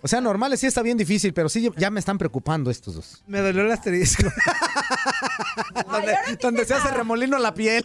O 0.00 0.06
sea, 0.08 0.20
normales 0.20 0.60
sí 0.60 0.66
está 0.68 0.82
bien 0.82 0.96
difícil, 0.96 1.32
pero 1.34 1.48
sí 1.48 1.68
ya 1.76 1.90
me 1.90 1.98
están 1.98 2.18
preocupando 2.18 2.70
estos 2.70 2.94
dos. 2.94 3.24
Me 3.26 3.40
dolió 3.40 3.62
el 3.62 3.72
asterisco. 3.72 4.28
donde 5.90 6.16
donde 6.40 6.64
se 6.66 6.74
hace 6.74 6.90
remolino 6.92 7.38
la 7.38 7.52
piel. 7.52 7.84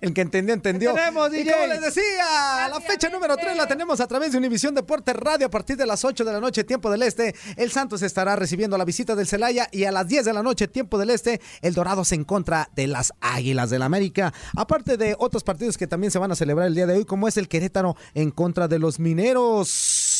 El 0.00 0.14
que 0.14 0.20
entendió, 0.20 0.54
entendió. 0.54 0.94
Tenemos, 0.94 1.32
y 1.32 1.38
DJ. 1.38 1.52
como 1.52 1.66
les 1.66 1.80
decía, 1.80 2.68
la 2.70 2.80
fecha 2.80 3.08
número 3.08 3.36
3 3.36 3.56
la 3.56 3.66
tenemos 3.66 4.00
a 4.00 4.06
través 4.06 4.32
de 4.32 4.38
Univisión 4.38 4.74
Deporte 4.74 5.12
Radio 5.12 5.46
a 5.46 5.50
partir 5.50 5.76
de 5.76 5.86
las 5.86 6.04
8 6.04 6.24
de 6.24 6.32
la 6.32 6.40
noche, 6.40 6.64
tiempo 6.64 6.90
del 6.90 7.02
este. 7.02 7.34
El 7.56 7.70
Santos 7.72 8.02
estará 8.02 8.36
recibiendo 8.36 8.78
la 8.78 8.84
visita 8.84 9.16
del 9.16 9.26
Celaya 9.26 9.68
y 9.72 9.84
a 9.84 9.92
las 9.92 10.06
10 10.06 10.24
de 10.24 10.32
la 10.32 10.42
noche, 10.42 10.68
tiempo 10.68 10.98
del 10.98 11.10
este, 11.10 11.40
el 11.62 11.74
Dorados 11.74 12.12
en 12.12 12.24
contra 12.24 12.70
de 12.74 12.86
las 12.86 13.12
Águilas 13.20 13.70
del 13.70 13.82
América. 13.82 14.32
Aparte 14.56 14.96
de 14.96 15.16
otros 15.18 15.42
partidos 15.42 15.76
que 15.76 15.86
también 15.86 16.10
se 16.10 16.18
van 16.18 16.30
a 16.30 16.36
celebrar 16.36 16.68
el 16.68 16.74
día 16.74 16.86
de 16.86 16.94
hoy, 16.94 17.04
como 17.04 17.26
es 17.26 17.36
el 17.36 17.48
Querétaro 17.48 17.96
en 18.14 18.30
contra 18.30 18.68
de 18.68 18.78
los 18.78 19.00
Mineros. 19.00 20.15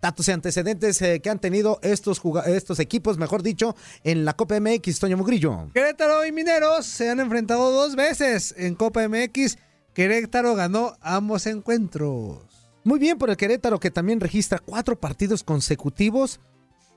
Datos 0.00 0.28
y 0.28 0.32
antecedentes 0.32 1.00
eh, 1.02 1.20
que 1.20 1.30
han 1.30 1.38
tenido 1.38 1.78
estos, 1.82 2.20
estos 2.46 2.80
equipos, 2.80 3.18
mejor 3.18 3.42
dicho, 3.42 3.76
en 4.04 4.24
la 4.24 4.34
Copa 4.34 4.58
MX, 4.60 4.98
Toño 4.98 5.16
Mugrillo. 5.16 5.70
Querétaro 5.74 6.24
y 6.26 6.32
Mineros 6.32 6.86
se 6.86 7.10
han 7.10 7.20
enfrentado 7.20 7.70
dos 7.70 7.96
veces 7.96 8.54
en 8.56 8.74
Copa 8.74 9.08
MX. 9.08 9.58
Querétaro 9.94 10.54
ganó 10.54 10.96
ambos 11.00 11.46
encuentros. 11.46 12.40
Muy 12.84 12.98
bien 12.98 13.18
por 13.18 13.30
el 13.30 13.36
Querétaro 13.36 13.80
que 13.80 13.90
también 13.90 14.20
registra 14.20 14.58
cuatro 14.58 15.00
partidos 15.00 15.42
consecutivos 15.42 16.40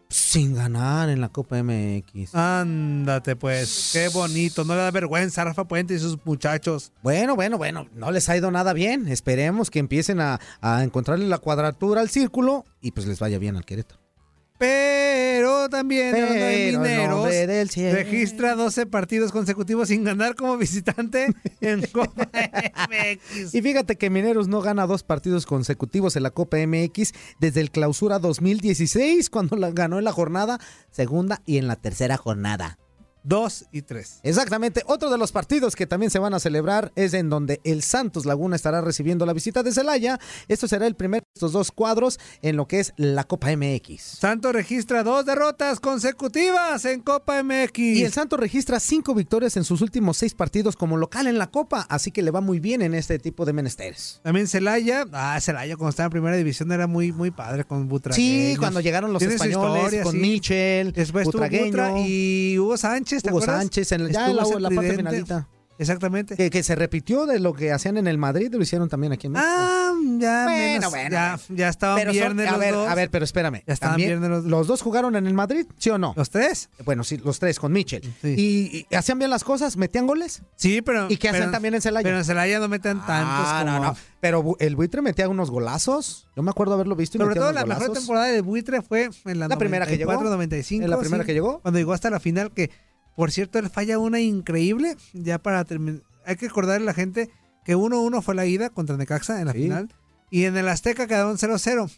sin 0.09 0.55
ganar 0.55 1.09
en 1.09 1.21
la 1.21 1.29
Copa 1.29 1.61
MX. 1.61 2.33
Ándate 2.33 3.35
pues, 3.35 3.91
qué 3.93 4.09
bonito, 4.09 4.63
no 4.65 4.75
le 4.75 4.81
da 4.81 4.91
vergüenza 4.91 5.41
a 5.41 5.45
Rafa 5.45 5.67
Puente 5.67 5.93
y 5.93 5.99
sus 5.99 6.17
muchachos. 6.25 6.91
Bueno, 7.03 7.35
bueno, 7.35 7.57
bueno, 7.57 7.87
no 7.93 8.11
les 8.11 8.27
ha 8.29 8.35
ido 8.35 8.51
nada 8.51 8.73
bien. 8.73 9.07
Esperemos 9.07 9.69
que 9.69 9.79
empiecen 9.79 10.19
a, 10.19 10.39
a 10.61 10.83
encontrarle 10.83 11.27
la 11.27 11.37
cuadratura 11.37 12.01
al 12.01 12.09
círculo 12.09 12.65
y 12.81 12.91
pues 12.91 13.07
les 13.07 13.19
vaya 13.19 13.37
bien 13.37 13.55
al 13.55 13.65
Querétaro. 13.65 14.08
Pero 14.59 15.69
también 15.69 16.11
Pero 16.11 16.33
de 16.33 16.77
Mineros 16.77 17.29
del 17.29 17.69
cielo. 17.69 17.95
registra 17.95 18.55
12 18.55 18.85
partidos 18.87 19.31
consecutivos 19.31 19.87
sin 19.87 20.03
ganar 20.03 20.35
como 20.35 20.57
visitante 20.57 21.33
en 21.61 21.81
Copa 21.93 22.29
MX. 22.33 23.55
Y 23.55 23.61
fíjate 23.61 23.95
que 23.95 24.09
Mineros 24.09 24.49
no 24.49 24.61
gana 24.61 24.85
dos 24.85 25.03
partidos 25.03 25.45
consecutivos 25.45 26.17
en 26.17 26.23
la 26.23 26.31
Copa 26.31 26.57
MX 26.57 27.13
desde 27.39 27.61
el 27.61 27.71
clausura 27.71 28.19
2016, 28.19 29.29
cuando 29.29 29.55
la 29.55 29.71
ganó 29.71 29.97
en 29.97 30.03
la 30.03 30.11
jornada 30.11 30.59
segunda 30.91 31.41
y 31.45 31.57
en 31.57 31.67
la 31.67 31.77
tercera 31.77 32.17
jornada. 32.17 32.77
2 33.29 33.65
y 33.71 33.83
3. 33.83 34.21
Exactamente. 34.23 34.81
Otro 34.87 35.11
de 35.11 35.17
los 35.17 35.31
partidos 35.31 35.75
que 35.75 35.85
también 35.85 36.09
se 36.09 36.17
van 36.17 36.33
a 36.33 36.39
celebrar 36.39 36.91
es 36.95 37.13
en 37.13 37.29
donde 37.29 37.61
el 37.63 37.83
Santos 37.83 38.25
Laguna 38.25 38.55
estará 38.55 38.81
recibiendo 38.81 39.25
la 39.27 39.33
visita 39.33 39.61
de 39.61 39.71
Celaya. 39.71 40.19
Esto 40.47 40.67
será 40.67 40.87
el 40.87 40.95
primero 40.95 41.21
de 41.21 41.31
estos 41.35 41.51
dos 41.51 41.71
cuadros 41.71 42.19
en 42.41 42.57
lo 42.57 42.67
que 42.67 42.79
es 42.79 42.91
la 42.97 43.23
Copa 43.25 43.55
MX. 43.55 44.01
Santos 44.01 44.51
registra 44.51 45.03
dos 45.03 45.25
derrotas 45.25 45.79
consecutivas 45.79 46.83
en 46.85 47.01
Copa 47.01 47.43
MX. 47.43 47.77
Y 47.77 48.03
el 48.03 48.11
Santos 48.11 48.39
registra 48.39 48.79
cinco 48.79 49.13
victorias 49.13 49.55
en 49.57 49.63
sus 49.63 49.81
últimos 49.81 50.17
seis 50.17 50.33
partidos 50.33 50.75
como 50.75 50.97
local 50.97 51.27
en 51.27 51.37
la 51.37 51.51
Copa, 51.51 51.85
así 51.87 52.11
que 52.11 52.23
le 52.23 52.31
va 52.31 52.41
muy 52.41 52.59
bien 52.59 52.81
en 52.81 52.95
este 52.95 53.19
tipo 53.19 53.45
de 53.45 53.53
menesteres. 53.53 54.21
También 54.23 54.47
Celaya, 54.47 55.05
ah, 55.13 55.39
Celaya 55.39 55.77
cuando 55.77 55.91
estaba 55.91 56.05
en 56.07 56.11
primera 56.11 56.35
división 56.35 56.71
era 56.71 56.87
muy, 56.87 57.11
muy 57.11 57.29
padre 57.29 57.63
con 57.63 57.87
Butragueños. 57.87 58.53
Sí, 58.53 58.57
cuando 58.57 58.79
llegaron 58.79 59.13
los 59.13 59.21
españoles 59.21 59.83
historia, 59.83 60.03
con 60.03 60.13
sí. 60.13 60.17
Michel, 60.17 60.93
Después 60.93 61.25
Butragueño, 61.25 61.65
Butra 61.65 61.99
y 61.99 62.57
Hugo 62.57 62.75
Sánchez, 62.75 63.18
¿te 63.23 63.29
Hugo 63.29 63.39
acuerdas? 63.39 63.61
Sánchez 63.61 63.91
en 63.93 64.07
ya 64.09 64.29
en 64.29 64.35
la, 64.35 64.43
la 64.59 64.69
parte 64.69 64.95
finalita. 64.95 65.47
Exactamente. 65.77 66.35
Que, 66.35 66.49
que 66.49 66.61
se 66.61 66.75
repitió 66.75 67.25
de 67.25 67.39
lo 67.39 67.53
que 67.53 67.71
hacían 67.71 67.95
en 67.95 68.07
el 68.07 68.17
Madrid, 68.17 68.53
lo 68.53 68.61
hicieron 68.61 68.89
también 68.89 69.13
aquí 69.13 69.27
en 69.27 69.33
México. 69.33 69.49
Ah, 69.49 69.93
ya 70.17 70.43
Bueno, 70.43 70.57
menos, 70.57 70.89
bueno, 70.91 71.09
ya, 71.09 71.39
ya 71.47 71.69
estaban 71.69 71.95
Pero 71.97 72.09
son- 72.11 72.19
viernes 72.19 72.47
a 72.49 72.51
los 72.51 72.59
ver, 72.59 72.73
dos. 72.73 72.89
a 72.89 72.95
ver, 72.95 73.09
pero 73.09 73.23
espérame. 73.23 73.63
Ya 73.65 73.73
estaban 73.75 73.93
También, 73.93 74.19
viernes 74.19 74.29
los 74.29 74.43
los 74.43 74.67
dos 74.67 74.81
jugaron 74.81 75.15
en 75.15 75.25
el 75.25 75.33
Madrid, 75.33 75.65
¿sí 75.77 75.89
o 75.89 75.97
no? 75.97 76.13
¿Los 76.17 76.31
tres? 76.31 76.69
Bueno, 76.83 77.05
sí, 77.05 77.15
los 77.19 77.39
tres 77.39 77.59
con 77.59 77.71
Michel. 77.71 78.01
Y, 78.23 78.85
y 78.91 78.93
hacían 78.93 79.19
bien 79.19 79.31
las 79.31 79.45
cosas, 79.45 79.77
metían 79.77 80.05
goles. 80.05 80.41
Sí, 80.57 80.81
pero. 80.81 81.07
¿Y 81.09 81.15
qué 81.15 81.29
hacen 81.29 81.43
pero- 81.43 81.51
también 81.53 81.73
en 81.75 81.81
Celaya? 81.81 82.03
Pero 82.03 82.17
en 82.17 82.25
Celaya 82.25 82.59
no 82.59 82.67
meten 82.67 82.97
tantos 82.97 83.07
Ah, 83.47 83.61
como. 83.65 83.77
no, 83.79 83.83
no. 83.85 83.97
Pero 84.19 84.57
el 84.59 84.75
buitre 84.75 85.01
metía 85.01 85.29
unos 85.29 85.49
golazos. 85.49 86.27
Yo 86.35 86.43
me 86.43 86.49
acuerdo 86.51 86.73
haberlo 86.73 86.97
visto 86.97 87.17
y 87.17 87.21
Sobre 87.21 87.35
todo 87.35 87.53
la 87.53 87.63
mejor 87.65 87.83
golazos. 87.83 87.99
temporada 87.99 88.25
del 88.25 88.41
buitre 88.43 88.81
fue 88.81 89.09
en 89.23 89.39
la, 89.39 89.47
La 89.47 89.57
primera 89.57 89.85
que 89.85 89.97
llegó. 89.97 90.11
94-95. 90.11 90.83
¿En 90.83 90.89
la 90.89 90.99
primera 90.99 91.23
que 91.23 91.33
llegó? 91.33 91.61
Cuando 91.61 91.77
llegó 91.79 91.93
hasta 91.93 92.09
la 92.09 92.19
final, 92.19 92.51
que 92.51 92.69
por 93.19 93.31
cierto, 93.31 93.59
él 93.59 93.69
falla 93.69 93.99
una 93.99 94.21
increíble. 94.21 94.95
Ya 95.13 95.39
para 95.39 95.65
terminar. 95.65 96.01
Hay 96.25 96.37
que 96.37 96.47
recordarle 96.47 96.83
a 96.83 96.85
la 96.85 96.93
gente 96.93 97.29
que 97.65 97.75
1-1 97.75 98.21
fue 98.21 98.33
la 98.33 98.45
ida 98.45 98.69
contra 98.69 98.95
Necaxa 98.95 99.41
en 99.41 99.47
la 99.47 99.51
Sí. 99.53 99.63
final. 99.63 99.93
Y 100.31 100.45
en 100.45 100.55
el 100.55 100.69
Azteca 100.69 101.05
quedaron 101.05 101.37
0-0. 101.37 101.89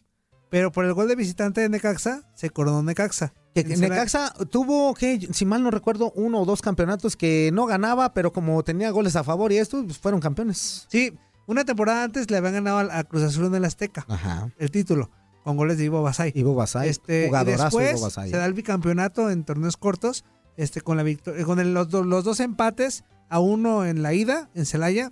Pero 0.49 0.71
por 0.71 0.83
el 0.85 0.93
gol 0.93 1.07
de 1.07 1.15
visitante 1.15 1.61
de 1.61 1.69
Necaxa, 1.69 2.23
se 2.33 2.49
coronó 2.49 2.81
Necaxa. 2.81 3.33
Que- 3.53 3.63
Necaxa 3.63 4.33
tuvo, 4.49 4.95
que 4.95 5.27
si 5.31 5.45
mal 5.45 5.61
no 5.61 5.69
recuerdo, 5.69 6.11
uno 6.15 6.41
o 6.41 6.45
dos 6.45 6.61
campeonatos 6.63 7.15
que 7.15 7.51
no 7.53 7.67
ganaba, 7.67 8.13
pero 8.13 8.33
como 8.33 8.63
tenía 8.63 8.89
goles 8.89 9.15
a 9.15 9.23
favor 9.23 9.51
y 9.51 9.57
esto, 9.57 9.83
pues 9.85 9.99
fueron 9.99 10.19
campeones. 10.21 10.87
Sí, 10.89 11.13
una 11.45 11.63
temporada 11.65 12.03
antes 12.03 12.31
le 12.31 12.37
habían 12.37 12.53
ganado 12.55 12.79
a 12.91 13.03
Cruz 13.03 13.21
Azul 13.23 13.45
en 13.45 13.55
el 13.55 13.65
Azteca. 13.65 14.05
Ajá. 14.09 14.49
El 14.57 14.71
título, 14.71 15.11
con 15.43 15.55
goles 15.57 15.77
de 15.77 15.83
Ivo 15.85 16.01
Basay. 16.01 16.31
Ivo 16.35 16.55
Basay, 16.55 16.89
Este, 16.89 17.27
jugadorazo 17.27 17.63
después 17.65 17.91
Ivo 17.91 18.01
Basay. 18.01 18.31
se 18.31 18.37
da 18.37 18.45
el 18.45 18.53
bicampeonato 18.53 19.29
en 19.29 19.43
torneos 19.43 19.75
cortos, 19.77 20.23
este, 20.57 20.81
con 20.81 20.97
la 20.97 21.03
victoria, 21.03 21.43
con 21.45 21.59
el- 21.59 21.73
los, 21.73 21.91
los 21.91 22.23
dos 22.23 22.39
empates, 22.39 23.03
a 23.29 23.39
uno 23.39 23.85
en 23.85 24.01
la 24.03 24.13
ida, 24.13 24.49
en 24.55 24.65
Celaya, 24.65 25.11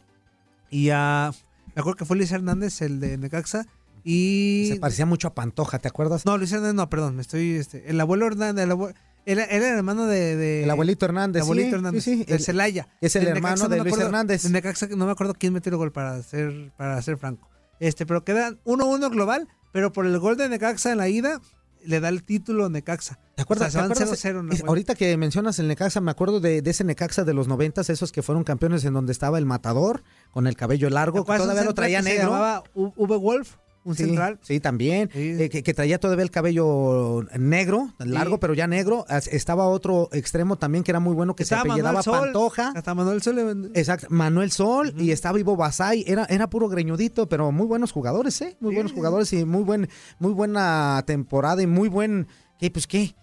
y 0.69 0.89
a, 0.91 1.31
me 1.75 1.79
acuerdo 1.79 1.96
que 1.98 2.05
fue 2.05 2.17
Luis 2.17 2.31
Hernández, 2.31 2.81
el 2.81 3.00
de 3.00 3.17
Necaxa, 3.17 3.65
y... 4.03 4.69
Se 4.74 4.79
parecía 4.79 5.05
mucho 5.05 5.27
a 5.27 5.36
Pantoja, 5.36 5.79
¿te 5.79 5.88
acuerdas? 5.88 6.25
No, 6.25 6.38
Luis 6.38 6.51
Hernández, 6.51 6.75
no, 6.75 6.89
perdón, 6.89 7.15
me 7.15 7.22
estoy, 7.22 7.51
este, 7.55 7.89
el 7.89 8.00
abuelo 8.00 8.27
Hernández, 8.27 8.63
el 8.63 8.72
abue- 8.72 8.93
él, 9.25 9.39
él 9.39 9.48
era 9.50 9.69
el 9.72 9.77
hermano 9.77 10.05
de, 10.05 10.36
de- 10.36 10.63
El 10.63 10.69
abuelito 10.69 11.05
Hernández, 11.05 11.41
el 11.41 11.43
abuelito 11.43 11.69
sí, 11.69 11.75
Hernández, 11.75 12.03
sí, 12.03 12.25
el- 12.27 12.39
Celaya. 12.39 12.88
es 13.01 13.15
el 13.15 13.27
hermano 13.27 13.55
Necaxa, 13.55 13.67
de 13.67 13.75
me 13.77 13.84
Luis 13.84 13.93
acuerdo- 13.93 14.05
Hernández. 14.08 14.46
Necaxa, 14.50 14.88
no 14.96 15.05
me 15.05 15.12
acuerdo 15.12 15.34
quién 15.34 15.53
metió 15.53 15.69
el 15.72 15.77
gol 15.77 15.91
para 15.91 16.22
ser, 16.24 16.72
para 16.77 17.01
ser 17.01 17.17
franco. 17.17 17.50
Este, 17.79 18.05
pero 18.05 18.24
quedan 18.24 18.60
1-1 18.65 19.10
global, 19.12 19.48
pero 19.72 19.91
por 19.91 20.05
el 20.05 20.17
gol 20.19 20.36
de 20.38 20.50
Necaxa 20.50 20.91
en 20.91 20.98
la 20.98 21.08
ida, 21.10 21.39
le 21.86 22.00
da 22.00 22.10
el 22.10 22.24
título 22.24 22.70
Necaxa. 22.70 23.20
¿Te 23.36 23.42
acuerdas? 23.44 23.70
O 23.70 23.72
sea, 23.72 23.72
se 23.72 23.78
¿te 23.78 23.82
van 23.82 23.92
acuerdas? 24.04 24.26
0-0 24.26 24.40
en 24.42 24.48
la 24.48 24.54
Es- 24.54 24.60
vuelta. 24.60 24.68
ahorita 24.70 24.96
que 24.96 25.18
mencionas 25.18 25.60
el 25.60 25.68
Necaxa, 25.68 26.02
me 26.02 26.12
acuerdo 26.12 26.40
de, 26.40 26.62
de 26.62 26.72
ese 26.72 26.84
Necaxa 26.84 27.24
de 27.24 27.34
los 27.34 27.48
noventas, 27.48 27.90
esos 27.90 28.12
que 28.12 28.22
fueron 28.22 28.44
campeones 28.44 28.84
en 28.86 28.94
donde 28.94 29.12
estaba 29.12 29.38
el 29.38 29.46
matador 29.46 30.04
con 30.32 30.48
el 30.48 30.56
cabello 30.56 30.90
largo, 30.90 31.18
que 31.20 31.22
¿Acuerdas 31.22 31.42
un 31.48 31.50
todavía 31.52 31.70
lo 31.70 31.74
traía 31.74 31.98
que 32.00 32.04
se 32.04 32.10
negro. 32.10 32.26
llamaba 32.32 32.64
U- 32.74 32.94
V 32.96 33.18
Wolf, 33.18 33.56
un 33.84 33.96
sí, 33.96 34.04
central. 34.06 34.40
Sí, 34.42 34.60
también. 34.60 35.10
Eh, 35.14 35.50
que, 35.52 35.64
que 35.64 35.74
traía 35.74 36.00
todavía 36.00 36.24
el 36.24 36.32
cabello 36.32 37.24
negro, 37.38 37.94
largo, 38.00 38.40
pero 38.40 38.54
ya 38.54 38.68
negro. 38.68 39.06
Estaba 39.32 39.68
otro 39.68 40.10
extremo 40.12 40.58
también 40.58 40.84
que 40.84 40.92
era 40.92 41.00
muy 41.00 41.14
bueno, 41.16 41.36
que 41.36 41.44
Estaba 41.44 41.64
se 41.64 41.70
apellidaba 41.70 42.00
Manuel 42.00 42.04
Sol. 42.04 42.20
Pantoja. 42.20 42.74
Hasta 42.76 42.94
Manuel 42.94 43.22
Sol. 43.22 43.36
le- 43.36 43.80
Exacto, 43.80 44.08
Manuel 44.10 44.52
Sol 44.52 44.94
y 44.98 45.12
estaba 45.12 45.40
Ivo 45.40 45.56
Basay, 45.56 46.04
era, 46.08 46.26
era 46.26 46.50
puro 46.50 46.68
greñudito, 46.70 47.28
pero 47.30 47.52
muy 47.52 47.66
buenos 47.68 47.92
jugadores, 47.92 48.40
¿eh? 48.42 48.58
Muy 48.60 48.74
buenos 48.76 48.92
jugadores 48.92 49.32
y 49.34 49.46
muy 49.46 49.64
buen, 49.64 49.90
muy 50.20 50.34
buena 50.34 51.04
temporada 51.08 51.62
y 51.62 51.68
muy 51.68 51.90
buen, 51.90 52.28
¿qué? 52.60 52.70
Pues 52.72 52.88
qué, 52.88 53.16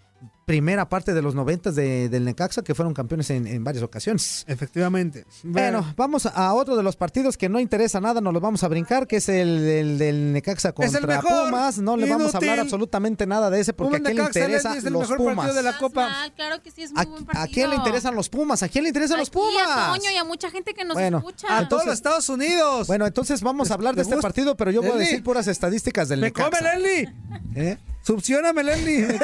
primera 0.47 0.87
parte 0.87 1.13
de 1.13 1.21
los 1.21 1.35
noventas 1.35 1.75
de, 1.75 2.07
del 2.07 2.23
Necaxa 2.23 2.61
que 2.63 2.73
fueron 2.73 2.93
campeones 2.93 3.29
en, 3.31 3.45
en 3.47 3.65
varias 3.65 3.83
ocasiones. 3.83 4.45
Efectivamente. 4.47 5.25
Bueno, 5.43 5.93
vamos 5.97 6.25
a 6.25 6.53
otro 6.53 6.77
de 6.77 6.83
los 6.83 6.95
partidos 6.95 7.35
que 7.35 7.49
no 7.49 7.59
interesa 7.59 7.99
nada, 7.99 8.21
nos 8.21 8.31
los 8.31 8.41
vamos 8.41 8.63
a 8.63 8.69
brincar, 8.69 9.07
que 9.07 9.17
es 9.17 9.27
el, 9.27 9.59
del- 9.59 9.97
del 9.97 10.31
Necaxa 10.31 10.71
contra 10.71 11.01
mejor, 11.01 11.49
Pumas. 11.49 11.79
No 11.79 11.97
le 11.97 12.09
vamos 12.09 12.33
a 12.33 12.37
hablar 12.37 12.61
absolutamente 12.61 13.27
nada 13.27 13.49
de 13.49 13.59
ese 13.59 13.73
porque 13.73 13.97
Pumas 13.97 14.09
a 14.09 14.13
quién 14.13 14.17
le 14.17 14.23
interesa 14.23 14.69
Leslie, 14.69 14.79
es 14.79 14.85
el 14.85 14.93
los 14.93 15.01
mejor 15.01 15.17
Pumas. 15.17 15.53
de 15.53 15.63
la 15.63 15.77
Copa. 15.77 16.07
Mal, 16.07 16.33
claro 16.33 16.63
que 16.63 16.71
sí, 16.71 16.83
es 16.83 16.93
muy 16.93 17.03
¿A, 17.03 17.05
buen 17.05 17.23
a 17.23 17.25
partido. 17.25 17.53
quién 17.53 17.69
le 17.69 17.75
interesan 17.75 18.15
los 18.15 18.29
Pumas? 18.29 18.63
¿A 18.63 18.69
quién 18.69 18.83
le 18.85 18.87
interesan 18.91 19.19
los 19.19 19.27
Aquí, 19.27 19.37
a 19.37 19.41
Pumas? 19.41 19.97
Toño 19.99 20.11
y 20.13 20.15
a 20.15 20.23
mucha 20.23 20.49
gente 20.49 20.73
que 20.73 20.85
nos 20.85 20.93
Bueno, 20.95 21.17
escucha. 21.17 21.57
A 21.57 21.67
todos 21.67 21.85
los 21.85 21.93
Estados 21.93 22.29
Unidos. 22.29 22.87
Bueno, 22.87 23.05
entonces 23.05 23.41
vamos 23.41 23.69
a 23.69 23.73
hablar 23.73 23.95
de 23.95 23.97
¿Te 23.97 24.03
este 24.03 24.15
gusta? 24.15 24.27
partido, 24.29 24.55
pero 24.55 24.71
yo 24.71 24.81
voy 24.81 24.91
a 24.91 24.95
decir 24.95 25.21
puras 25.23 25.47
estadísticas 25.47 26.07
del 26.07 26.21
¡Me 26.21 26.27
Necaxa. 26.27 26.49
come, 26.49 26.61
Leslie! 26.79 27.13
¿Eh? 27.55 27.77
¡Succioname, 28.07 28.63
Leslie! 28.63 29.05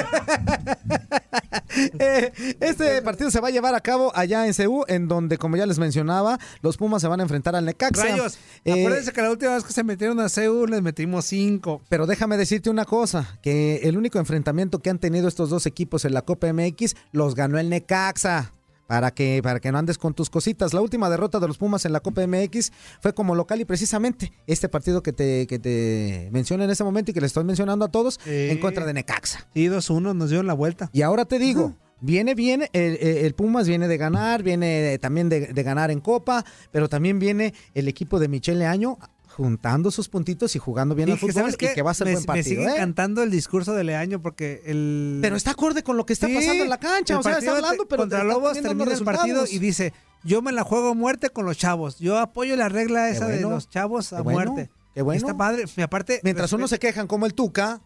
Eh, 1.98 2.32
este 2.60 3.02
partido 3.02 3.32
se 3.32 3.40
va 3.40 3.48
a 3.48 3.52
llevar 3.52 3.74
a 3.74 3.82
cabo 3.82 4.12
allá 4.16 4.46
en 4.46 4.54
Ceú, 4.54 4.84
en 4.88 5.08
donde, 5.08 5.40
como 5.40 5.58
ya 5.58 5.66
les 5.66 5.80
mencionaba, 5.80 6.38
los 6.62 6.78
Pumas 6.78 7.02
se 7.02 7.08
van 7.08 7.20
a 7.20 7.24
enfrentar 7.24 7.56
al 7.56 7.66
Necaxa. 7.66 8.04
Rayos. 8.04 8.38
Eh, 8.64 8.84
Acuérdense 8.86 9.12
que 9.12 9.22
la 9.24 9.32
última 9.32 9.56
vez 9.56 9.64
que 9.64 9.74
se 9.74 9.84
metieron 9.84 10.20
a 10.20 10.30
CEU 10.30 10.68
les 10.68 10.84
metimos 10.84 11.26
cinco. 11.26 11.82
Pero 11.90 12.06
déjame 12.06 12.38
decirte 12.38 12.70
una 12.70 12.86
cosa, 12.86 13.40
que 13.42 13.78
el 13.84 13.98
único 13.98 14.20
enfrentamiento 14.20 14.84
que 14.84 14.92
han 14.92 15.00
tenido 15.00 15.28
estos 15.28 15.50
dos 15.50 15.66
equipos 15.66 16.06
en 16.06 16.14
la 16.14 16.22
Copa 16.22 16.54
MX 16.54 16.94
los 17.12 17.34
ganó 17.34 17.58
el 17.58 17.70
Necaxa. 17.70 18.54
Para 18.94 19.10
que, 19.10 19.42
para 19.42 19.60
que 19.60 19.72
no 19.72 19.80
andes 19.80 19.98
con 19.98 20.14
tus 20.14 20.30
cositas. 20.30 20.72
La 20.72 20.80
última 20.80 21.10
derrota 21.10 21.40
de 21.40 21.48
los 21.48 21.58
Pumas 21.58 21.84
en 21.86 21.94
la 21.94 22.00
Copa 22.00 22.28
MX 22.28 22.72
fue 23.02 23.12
como 23.16 23.34
local 23.34 23.60
y 23.60 23.66
precisamente 23.66 24.32
este 24.46 24.70
partido 24.70 25.02
que 25.02 25.12
te, 25.12 25.48
que 25.48 25.58
te 25.58 26.30
menciono 26.32 26.64
en 26.64 26.70
ese 26.70 26.84
momento 26.84 27.10
y 27.10 27.16
que 27.16 27.20
le 27.20 27.26
estoy 27.26 27.44
mencionando 27.44 27.86
a 27.86 27.88
todos 27.88 28.20
en 28.28 28.60
contra 28.60 28.86
de 28.86 28.94
Necaxa. 28.94 29.48
Sí, 29.52 29.66
2-1, 29.66 30.16
nos 30.16 30.30
dieron 30.30 30.46
la 30.46 30.54
vuelta. 30.54 30.92
Y 30.94 31.02
ahora 31.02 31.26
te 31.26 31.40
digo, 31.40 31.76
viene 32.02 32.36
bien, 32.36 32.66
el, 32.72 32.98
el 32.98 33.34
Pumas 33.34 33.68
viene 33.68 33.88
de 33.88 33.98
ganar, 33.98 34.44
viene 34.44 35.00
también 35.00 35.28
de, 35.28 35.48
de 35.48 35.64
ganar 35.64 35.90
en 35.90 36.00
Copa, 36.00 36.46
pero 36.70 36.88
también 36.88 37.18
viene 37.18 37.56
el 37.74 37.88
equipo 37.88 38.20
de 38.20 38.28
Michele 38.28 38.68
Año 38.68 39.00
juntando 39.36 39.92
sus 39.92 40.10
puntitos 40.10 40.56
y 40.56 40.60
jugando 40.60 40.96
bien 40.96 41.10
Y 41.10 41.14
al 41.14 41.18
fútbol 41.18 41.34
¿sabes 41.34 41.56
y 41.56 41.58
que 41.58 41.82
va 41.82 41.92
a 41.92 41.94
ser 41.94 42.06
me, 42.08 42.14
buen 42.14 42.24
me 42.24 42.28
partido. 42.28 42.44
sigue 42.46 42.64
¿eh? 42.66 42.74
encantando 42.76 43.24
el 43.24 43.32
discurso 43.32 43.74
de 43.74 43.84
Leaño 43.84 44.22
porque 44.22 44.62
el... 44.66 45.20
Pero 45.22 45.36
está 45.36 45.52
acorde 45.52 45.84
con 45.84 45.98
lo 45.98 46.06
que 46.06 46.14
está 46.14 46.28
Sí, 46.28 46.36
pasando 46.36 46.64
en 46.64 46.70
la 46.70 46.78
cancha. 46.80 47.18
O 47.18 47.24
sea, 47.24 47.40
está 47.40 47.56
hablando, 47.56 47.88
pero 47.88 48.04
contra 48.04 48.24
Lobos 48.24 48.54
termina 48.62 48.94
el 48.94 49.04
partido 49.04 49.46
y 49.50 49.60
dice, 49.60 49.94
yo 50.24 50.42
me 50.42 50.52
la 50.52 50.64
juego 50.64 50.90
a 50.90 50.94
muerte 50.94 51.30
con 51.32 51.46
los 51.46 51.58
chavos. 51.58 51.98
Yo 52.00 52.18
apoyo 52.20 52.56
la 52.56 52.70
regla 52.70 53.10
esa 53.10 53.28
de 53.28 53.42
los 53.42 53.70
chavos 53.70 54.14
a 54.14 54.22
bueno, 54.22 54.52
muerte. 54.52 54.72
qué 54.94 55.02
bueno. 55.02 55.18
Está 55.18 55.36
padre. 55.36 55.66
Y 55.76 55.82
aparte, 55.82 56.20
Mientras 56.24 56.52
respe- 56.52 56.56
unos 56.58 56.70
se 56.70 56.80
quejan 56.80 57.08
como 57.08 57.26
el 57.26 57.34
Tuca, 57.34 57.82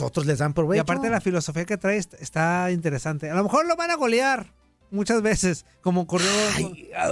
otros 0.00 0.24
les 0.26 0.38
dan 0.38 0.54
provecho. 0.54 0.76
Y 0.76 0.80
aparte 0.80 1.10
la 1.10 1.20
filosofía 1.20 1.64
que 1.64 1.76
trae 1.76 1.96
est- 1.98 2.14
está 2.20 2.70
interesante. 2.70 3.28
A 3.28 3.34
lo 3.34 3.42
mejor 3.42 3.66
lo 3.66 3.74
van 3.76 3.90
a 3.90 3.96
golear 3.96 4.52
muchas 4.92 5.22
veces, 5.22 5.64
como 5.80 6.02
ocurrió... 6.02 6.28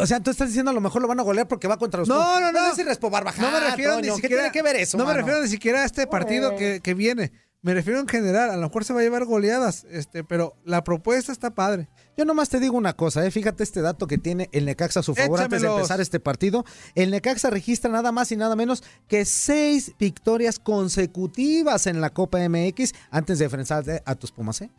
O 0.00 0.06
sea, 0.06 0.20
tú 0.20 0.30
estás 0.30 0.48
diciendo 0.48 0.70
a 0.70 0.74
lo 0.74 0.80
mejor 0.80 1.02
lo 1.02 1.08
van 1.08 1.18
a 1.20 1.22
golear 1.22 1.48
porque 1.48 1.66
va 1.66 1.78
contra 1.78 2.00
los 2.00 2.08
No, 2.08 2.14
Pumas. 2.16 2.40
no, 2.40 2.52
no. 2.52 2.90
es 2.90 3.00
Barbaján, 3.00 3.44
No 3.44 3.50
me 3.58 3.66
refiero 3.70 3.96
ni 3.96 4.02
Toño, 4.02 4.14
¿Qué 4.16 4.22
siquiera... 4.22 4.42
tiene 4.42 4.52
que 4.52 4.62
ver 4.62 4.76
eso, 4.76 4.96
No 4.96 5.06
me 5.06 5.14
refiero 5.14 5.42
ni 5.42 5.48
siquiera 5.48 5.82
a 5.82 5.84
este 5.84 6.06
partido 6.06 6.56
que, 6.56 6.80
que 6.82 6.94
viene. 6.94 7.32
Me 7.62 7.74
refiero 7.74 8.00
en 8.00 8.08
general. 8.08 8.50
A 8.50 8.56
lo 8.56 8.62
mejor 8.68 8.84
se 8.84 8.94
va 8.94 9.00
a 9.00 9.02
llevar 9.02 9.26
goleadas, 9.26 9.84
este, 9.90 10.24
pero 10.24 10.56
la 10.64 10.82
propuesta 10.82 11.30
está 11.30 11.50
padre. 11.50 11.88
Yo 12.16 12.24
nomás 12.24 12.48
te 12.48 12.58
digo 12.58 12.76
una 12.76 12.94
cosa, 12.94 13.24
¿eh? 13.24 13.30
fíjate 13.30 13.62
este 13.62 13.82
dato 13.82 14.06
que 14.06 14.16
tiene 14.16 14.48
el 14.52 14.64
Necaxa 14.64 15.00
a 15.00 15.02
su 15.02 15.14
favor 15.14 15.40
antes 15.40 15.60
de 15.60 15.68
empezar 15.68 16.00
este 16.00 16.20
partido. 16.20 16.64
El 16.94 17.10
Necaxa 17.10 17.50
registra 17.50 17.90
nada 17.90 18.12
más 18.12 18.32
y 18.32 18.36
nada 18.36 18.56
menos 18.56 18.82
que 19.08 19.26
seis 19.26 19.92
victorias 19.98 20.58
consecutivas 20.58 21.86
en 21.86 22.00
la 22.00 22.10
Copa 22.10 22.38
MX 22.48 22.94
antes 23.10 23.38
de 23.38 23.44
enfrentarse 23.44 24.02
a 24.06 24.14
tus 24.14 24.32
Pumas. 24.32 24.62
¿eh? 24.62 24.70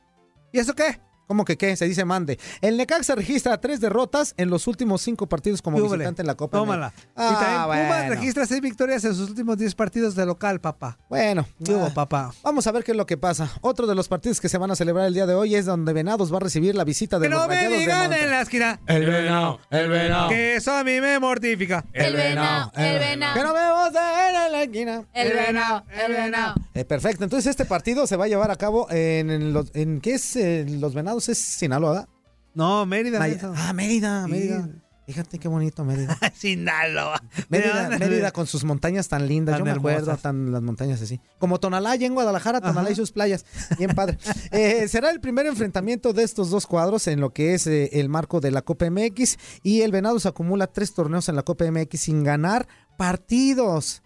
¿Y 0.51 0.59
eso 0.59 0.73
qué? 0.73 0.99
¿Cómo 1.31 1.45
que 1.45 1.57
qué? 1.57 1.77
Se 1.77 1.87
dice 1.87 2.03
mande. 2.03 2.37
El 2.59 2.75
Necaxa 2.75 3.15
registra 3.15 3.57
tres 3.61 3.79
derrotas 3.79 4.33
en 4.35 4.49
los 4.49 4.67
últimos 4.67 5.01
cinco 5.01 5.27
partidos 5.29 5.61
como 5.61 5.81
visitante 5.81 6.21
en 6.23 6.27
la 6.27 6.35
Copa 6.35 6.57
Tómala. 6.57 6.87
MX. 6.87 6.99
y 6.99 7.15
también 7.15 7.37
Ah, 7.55 7.63
Pumas 7.63 7.87
bueno. 7.87 8.09
registra 8.15 8.45
seis 8.45 8.59
victorias 8.59 9.05
en 9.05 9.15
sus 9.15 9.29
últimos 9.29 9.57
10 9.57 9.73
partidos 9.75 10.13
de 10.15 10.25
local, 10.25 10.59
papá. 10.59 10.97
Bueno, 11.07 11.47
¿Qué 11.63 11.71
hubo, 11.73 11.85
ah, 11.85 11.93
papá? 11.93 12.33
Vamos 12.43 12.67
a 12.67 12.71
ver 12.73 12.83
qué 12.83 12.91
es 12.91 12.97
lo 12.97 13.05
que 13.05 13.15
pasa. 13.15 13.49
Otro 13.61 13.87
de 13.87 13.95
los 13.95 14.09
partidos 14.09 14.41
que 14.41 14.49
se 14.49 14.57
van 14.57 14.71
a 14.71 14.75
celebrar 14.75 15.05
el 15.07 15.13
día 15.13 15.25
de 15.25 15.33
hoy 15.33 15.55
es 15.55 15.65
donde 15.65 15.93
Venados 15.93 16.33
va 16.33 16.37
a 16.37 16.39
recibir 16.41 16.75
la 16.75 16.83
visita 16.83 17.17
de 17.17 17.27
Que 17.27 17.29
los 17.33 17.41
no 17.43 17.47
me 17.47 17.55
Rayados 17.55 17.71
de 17.71 17.79
digan 17.79 17.99
Monterrey. 17.99 18.23
en 18.25 18.29
la 18.31 18.41
esquina. 18.41 18.79
El 18.87 19.05
venado, 19.05 19.59
el 19.69 19.89
venado. 19.89 20.27
Que 20.29 20.55
eso 20.57 20.73
a 20.73 20.83
mí 20.83 20.99
me 20.99 21.17
mortifica. 21.17 21.85
El 21.93 22.13
venado, 22.13 22.73
el 22.75 22.99
venado. 22.99 23.33
Que 23.35 23.41
no 23.43 23.53
vemos 23.53 23.93
de 23.93 23.99
él 23.99 24.35
en 24.47 24.51
la 24.51 24.63
esquina. 24.63 25.03
El 25.13 25.31
venado, 25.31 25.83
el 26.05 26.11
venado. 26.11 26.55
Eh, 26.73 26.83
perfecto. 26.83 27.23
Entonces 27.23 27.49
este 27.49 27.63
partido 27.63 28.05
se 28.05 28.17
va 28.17 28.25
a 28.25 28.27
llevar 28.27 28.51
a 28.51 28.57
cabo 28.57 28.87
en, 28.91 29.29
en 29.31 29.53
los, 29.53 29.71
en 29.75 30.01
¿qué 30.01 30.15
es? 30.15 30.35
Eh, 30.35 30.65
los 30.67 30.93
Venados 30.93 31.20
es 31.29 31.37
Sinaloa. 31.37 32.07
No, 32.53 32.85
Mérida. 32.85 33.19
Ah, 33.55 33.73
Mérida, 33.73 34.25
Sí. 34.25 34.31
Mérida. 34.31 34.69
Fíjate 35.07 35.39
qué 35.39 35.47
bonito 35.47 35.83
Mérida. 35.83 36.17
Sinaloa. 36.35 37.21
Mérida. 37.49 37.89
Mérida 37.97 38.31
con 38.31 38.47
sus 38.47 38.63
montañas 38.63 39.09
tan 39.09 39.27
lindas. 39.27 39.53
Tan 39.53 39.59
Yo 39.59 39.65
me 39.65 39.71
acuerdo 39.71 40.15
tan 40.17 40.51
las 40.51 40.61
montañas 40.61 41.01
así. 41.01 41.19
Como 41.37 41.59
Tonalá, 41.59 41.91
allá 41.91 42.07
en 42.07 42.13
Guadalajara, 42.13 42.61
Tonalá 42.61 42.91
y 42.91 42.95
sus 42.95 43.11
playas. 43.11 43.45
Bien 43.77 43.91
padre. 43.93 44.17
Eh, 44.51 44.87
será 44.89 45.11
el 45.11 45.21
primer 45.21 45.45
enfrentamiento 45.45 46.13
de 46.13 46.23
estos 46.23 46.49
dos 46.49 46.67
cuadros 46.67 47.07
en 47.07 47.19
lo 47.21 47.31
que 47.31 47.53
es 47.53 47.67
eh, 47.67 47.89
el 47.93 48.09
marco 48.09 48.41
de 48.41 48.51
la 48.51 48.61
Copa 48.61 48.89
MX. 48.89 49.37
Y 49.63 49.81
el 49.81 49.91
Venados 49.91 50.25
acumula 50.25 50.67
tres 50.67 50.93
torneos 50.93 51.29
en 51.29 51.35
la 51.35 51.43
Copa 51.43 51.69
MX 51.69 51.99
sin 51.99 52.23
ganar 52.23 52.67
partidos. 52.97 54.03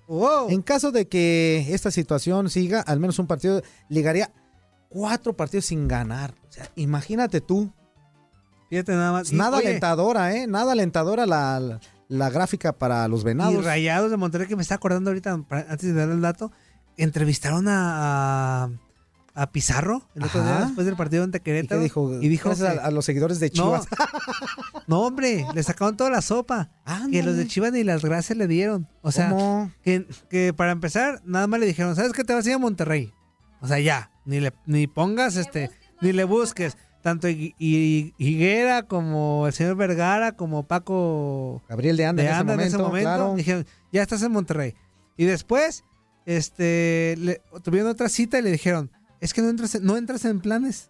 En 0.50 0.62
caso 0.62 0.92
de 0.92 1.08
que 1.08 1.68
esta 1.70 1.92
situación 1.92 2.50
siga, 2.50 2.82
al 2.82 3.00
menos 3.00 3.20
un 3.20 3.28
partido 3.28 3.62
ligaría 3.90 4.32
cuatro 4.96 5.34
partidos 5.36 5.66
sin 5.66 5.90
ganar. 5.90 6.34
O 6.48 6.52
sea, 6.54 6.70
imagínate 6.78 7.42
tú. 7.42 7.70
Fíjate 8.70 8.94
nada 8.94 9.12
más. 9.12 9.32
Y, 9.34 9.36
Nada 9.36 9.58
oye, 9.58 9.68
alentadora, 9.68 10.34
¿eh? 10.34 10.48
Nada 10.48 10.72
alentadora 10.72 11.26
la, 11.26 11.60
la- 11.60 11.80
la 12.08 12.30
gráfica 12.30 12.72
para 12.72 13.06
los 13.10 13.22
Y 13.22 13.26
venados. 13.26 13.66
Rayados 13.66 14.10
de 14.10 14.16
Monterrey, 14.18 14.48
que 14.48 14.56
me 14.56 14.62
está 14.62 14.76
acordando 14.76 15.10
ahorita, 15.10 15.34
antes 15.50 15.82
de 15.82 15.94
dar 15.94 16.08
el 16.10 16.22
dato, 16.22 16.52
entrevistaron 16.98 17.68
a, 17.68 18.70
a, 19.34 19.52
Pizarro 19.52 20.08
el 20.16 20.24
otro 20.24 20.42
Ajá. 20.42 20.56
día 20.58 20.66
después 20.68 20.86
del 20.86 20.96
partido 20.96 21.24
ante 21.26 21.40
¿Y 21.40 21.42
Querétaro. 21.42 21.80
qué 21.80 21.84
dijo? 21.84 22.14
Y 22.22 22.30
dijo 22.30 22.56
que- 22.56 22.64
a, 22.66 22.72
a 22.86 22.92
los 22.92 23.04
seguidores 23.06 23.40
de 23.42 23.48
No, 23.48 23.54
Chivas. 23.54 23.88
no, 24.88 25.02
hombre, 25.02 25.46
le 25.54 25.64
sacaron 25.64 25.98
toda 25.98 26.10
la 26.10 26.22
sopa. 26.22 26.70
Que 27.12 27.22
los 27.22 27.36
de 27.36 27.48
Chivas 27.48 27.74
ni 27.74 27.84
las 27.84 28.04
gracias 28.06 28.38
le 28.38 28.48
dieron. 28.48 28.88
O 29.02 29.12
sea, 29.12 29.70
que, 29.84 30.08
que 30.30 30.54
para 30.54 30.72
empezar, 30.72 31.22
nada 31.26 31.48
más 31.48 31.60
le 31.60 31.66
dijeron, 31.66 31.96
¿sabes 31.98 32.14
qué 32.14 32.24
te 32.24 32.34
vas 32.34 32.46
a 32.46 32.50
ir 32.50 32.56
a 32.56 32.60
Monterrey? 32.60 33.12
O 33.62 33.68
sea, 33.68 33.80
ya, 33.80 34.10
ni 34.26 34.40
le 34.40 34.54
ni 34.66 34.88
pongas 34.88 35.36
este, 35.38 35.70
ni 36.02 36.12
le 36.12 36.24
busques. 36.24 36.78
Tanto 37.02 37.28
Hi- 37.30 37.54
Hi- 37.60 38.16
Higuera 38.18 38.84
como 38.84 39.46
el 39.46 39.54
señor 39.54 39.76
Vergara, 39.76 40.32
como 40.32 40.64
Paco 40.64 41.62
Gabriel 41.70 41.98
de 41.98 42.06
Anda 42.08 42.24
en 42.24 42.30
ese 42.30 42.40
en 42.54 42.60
ese 42.62 42.78
momento, 42.80 43.02
claro. 43.10 43.36
dijeron, 43.36 43.66
ya 43.92 44.02
estás 44.02 44.24
en 44.24 44.32
Monterrey. 44.32 44.74
Y 45.16 45.26
después, 45.26 45.84
este, 46.26 47.16
le- 47.20 47.42
tuvieron 47.64 47.90
otra 47.92 48.10
cita 48.10 48.40
y 48.40 48.42
le 48.42 48.52
dijeron, 48.52 48.92
es 49.22 49.34
que 49.36 49.42
no 49.44 49.50
entras, 49.50 49.76
en- 49.76 49.86
no 49.86 49.98
entras 49.98 50.26
en 50.26 50.40
planes. 50.40 50.90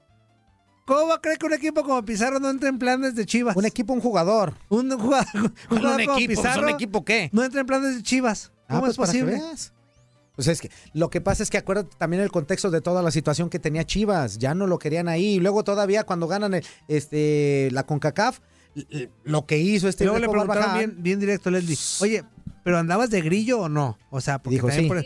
¿Cómo 0.87 1.07
va 1.07 1.15
a 1.15 1.19
creer 1.21 1.37
que 1.37 1.47
un 1.47 1.53
equipo 1.53 1.83
como 1.83 2.03
Pizarro 2.05 2.39
no 2.39 2.49
entra 2.49 2.69
en 2.69 2.77
planes 2.79 3.15
de 3.15 3.25
Chivas? 3.25 3.55
Un 3.57 3.65
equipo, 3.65 3.91
un 3.91 4.01
jugador. 4.01 4.53
Un 4.69 4.89
jugador, 4.97 5.25
un 5.69 5.77
jugador 5.77 5.99
un 5.99 6.05
como 6.05 6.17
equipo, 6.17 6.41
Pizarro 6.41 6.63
¿un 6.63 6.69
equipo 6.69 7.03
qué? 7.03 7.29
No 7.33 7.43
entra 7.43 7.61
en 7.61 7.67
planes 7.67 7.95
de 7.97 8.03
Chivas. 8.03 8.51
Ah, 8.69 8.79
¿Cómo 8.79 8.79
pues 8.81 8.91
es 8.91 8.97
para 8.97 9.11
que 9.11 9.19
posible? 9.19 9.41
veas. 9.45 9.73
Pues 10.35 10.47
es 10.47 10.59
que 10.61 10.69
lo 10.93 11.09
que 11.09 11.21
pasa 11.21 11.43
es 11.43 11.49
que 11.49 11.57
acuérdate 11.57 11.95
también 11.97 12.21
el 12.21 12.31
contexto 12.31 12.69
de 12.71 12.81
toda 12.81 13.01
la 13.01 13.11
situación 13.11 13.49
que 13.49 13.59
tenía 13.59 13.83
Chivas. 13.85 14.37
Ya 14.37 14.53
no 14.53 14.67
lo 14.67 14.77
querían 14.79 15.07
ahí. 15.07 15.35
Y 15.35 15.39
luego 15.39 15.63
todavía 15.63 16.03
cuando 16.03 16.27
ganan 16.27 16.53
el- 16.55 16.65
este, 16.87 17.69
la 17.71 17.85
CONCACAF, 17.85 18.39
lo 19.23 19.45
que 19.45 19.57
hizo 19.57 19.87
este 19.87 20.03
Y 20.03 20.07
luego 20.07 20.19
le 20.19 20.27
preguntaron 20.29 20.63
Barbaján- 20.63 20.77
bien, 20.77 21.03
bien 21.03 21.19
directo, 21.19 21.49
Leslie, 21.49 21.77
oye, 22.01 22.23
¿pero 22.63 22.77
andabas 22.77 23.09
de 23.09 23.21
grillo 23.21 23.61
o 23.61 23.69
no? 23.69 23.97
O 24.09 24.19
sea, 24.19 24.39
porque 24.39 24.55
Dijo 24.55 24.67
también 24.67 24.85
sí. 24.85 24.89
por- 24.89 25.05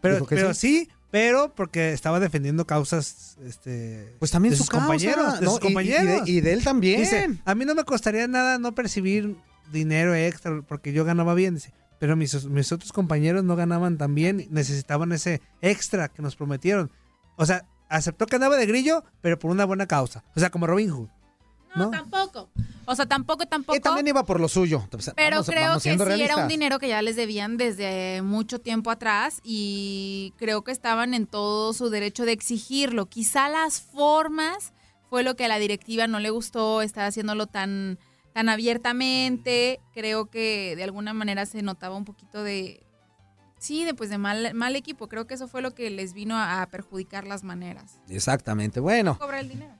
Pero, 0.00 0.14
Dijo 0.14 0.26
que 0.26 0.34
pero 0.36 0.54
sí. 0.54 0.84
sí. 0.84 0.88
pero 1.10 1.54
porque 1.54 1.92
estaba 1.92 2.18
defendiendo 2.20 2.66
causas, 2.66 3.36
este, 3.44 4.14
Pues 4.18 4.30
también 4.32 4.50
de 4.50 4.56
su 4.56 4.64
sus 4.64 4.70
causa, 4.70 4.86
compañeros, 4.86 5.38
de 5.40 5.44
¿no? 5.46 5.52
sus 5.52 5.60
Y- 5.60 5.66
y 5.66 5.68
de- 5.68 5.74
compañeros. 5.74 6.28
y 6.28 6.40
de 6.40 6.52
él 6.52 6.64
también. 6.64 7.00
Dice, 7.00 7.28
a 7.44 7.54
mí 7.54 7.64
no 7.64 7.74
me 7.76 7.84
costaría 7.84 8.26
nada 8.26 8.58
no 8.58 8.74
percibir 8.74 9.36
dinero 9.72 10.14
extra 10.14 10.62
porque 10.66 10.92
yo 10.92 11.04
ganaba 11.04 11.34
bien, 11.34 11.54
dice, 11.54 11.72
pero 11.98 12.16
mis, 12.16 12.44
mis 12.46 12.72
otros 12.72 12.92
compañeros 12.92 13.44
no 13.44 13.56
ganaban 13.56 13.98
tan 13.98 14.14
bien, 14.14 14.46
necesitaban 14.50 15.12
ese 15.12 15.40
extra 15.60 16.08
que 16.08 16.22
nos 16.22 16.36
prometieron. 16.36 16.90
O 17.36 17.46
sea, 17.46 17.66
aceptó 17.88 18.26
que 18.26 18.36
andaba 18.36 18.56
de 18.56 18.66
grillo, 18.66 19.04
pero 19.20 19.38
por 19.38 19.50
una 19.50 19.64
buena 19.64 19.86
causa. 19.86 20.24
O 20.36 20.40
sea, 20.40 20.50
como 20.50 20.66
Robin 20.66 20.90
Hood. 20.90 21.08
No, 21.76 21.90
tampoco. 21.90 22.50
O 22.86 22.94
sea, 22.96 23.04
tampoco, 23.06 23.46
tampoco. 23.46 23.76
Y 23.76 23.80
también 23.80 24.08
iba 24.08 24.24
por 24.24 24.40
lo 24.40 24.48
suyo. 24.48 24.88
Pero 25.14 25.36
vamos- 25.36 25.46
creo 25.46 25.68
vamos 25.68 25.82
que 25.82 25.96
sí 25.96 26.22
era 26.22 26.36
un 26.38 26.48
dinero 26.48 26.78
que 26.78 26.88
ya 26.88 27.02
les 27.02 27.14
debían 27.14 27.56
desde 27.58 28.22
mucho 28.22 28.58
tiempo 28.60 28.90
atrás 28.90 29.40
y 29.44 30.32
creo 30.38 30.64
que 30.64 30.72
estaban 30.72 31.12
en 31.12 31.26
todo 31.26 31.74
su 31.74 31.90
derecho 31.90 32.24
de 32.24 32.32
exigirlo. 32.32 33.06
Quizá 33.06 33.48
las 33.50 33.80
formas 33.82 34.72
fue 35.10 35.22
lo 35.22 35.36
que 35.36 35.44
a 35.44 35.48
la 35.48 35.58
directiva 35.58 36.06
no 36.06 36.18
le 36.20 36.30
gustó, 36.30 36.80
estar 36.80 37.04
haciéndolo 37.04 37.46
tan, 37.46 37.98
tan 38.38 38.48
abiertamente. 38.48 39.80
Creo 39.92 40.26
que 40.26 40.74
de 40.76 40.84
alguna 40.84 41.12
manera 41.12 41.44
se 41.44 41.60
notaba 41.60 41.96
un 41.96 42.04
poquito 42.04 42.44
de... 42.44 42.86
Sí, 43.58 43.84
de, 43.84 43.94
pues 43.94 44.10
de 44.10 44.18
mal, 44.18 44.54
mal 44.54 44.76
equipo. 44.76 45.08
Creo 45.08 45.26
que 45.26 45.34
eso 45.34 45.48
fue 45.48 45.60
lo 45.60 45.74
que 45.74 45.90
les 45.90 46.12
vino 46.12 46.36
a, 46.36 46.62
a 46.62 46.66
perjudicar 46.68 47.26
las 47.26 47.42
maneras. 47.42 48.00
Exactamente. 48.08 48.78
Bueno. 48.78 49.18
Cobrar 49.18 49.40
el 49.40 49.48
dinero. 49.48 49.74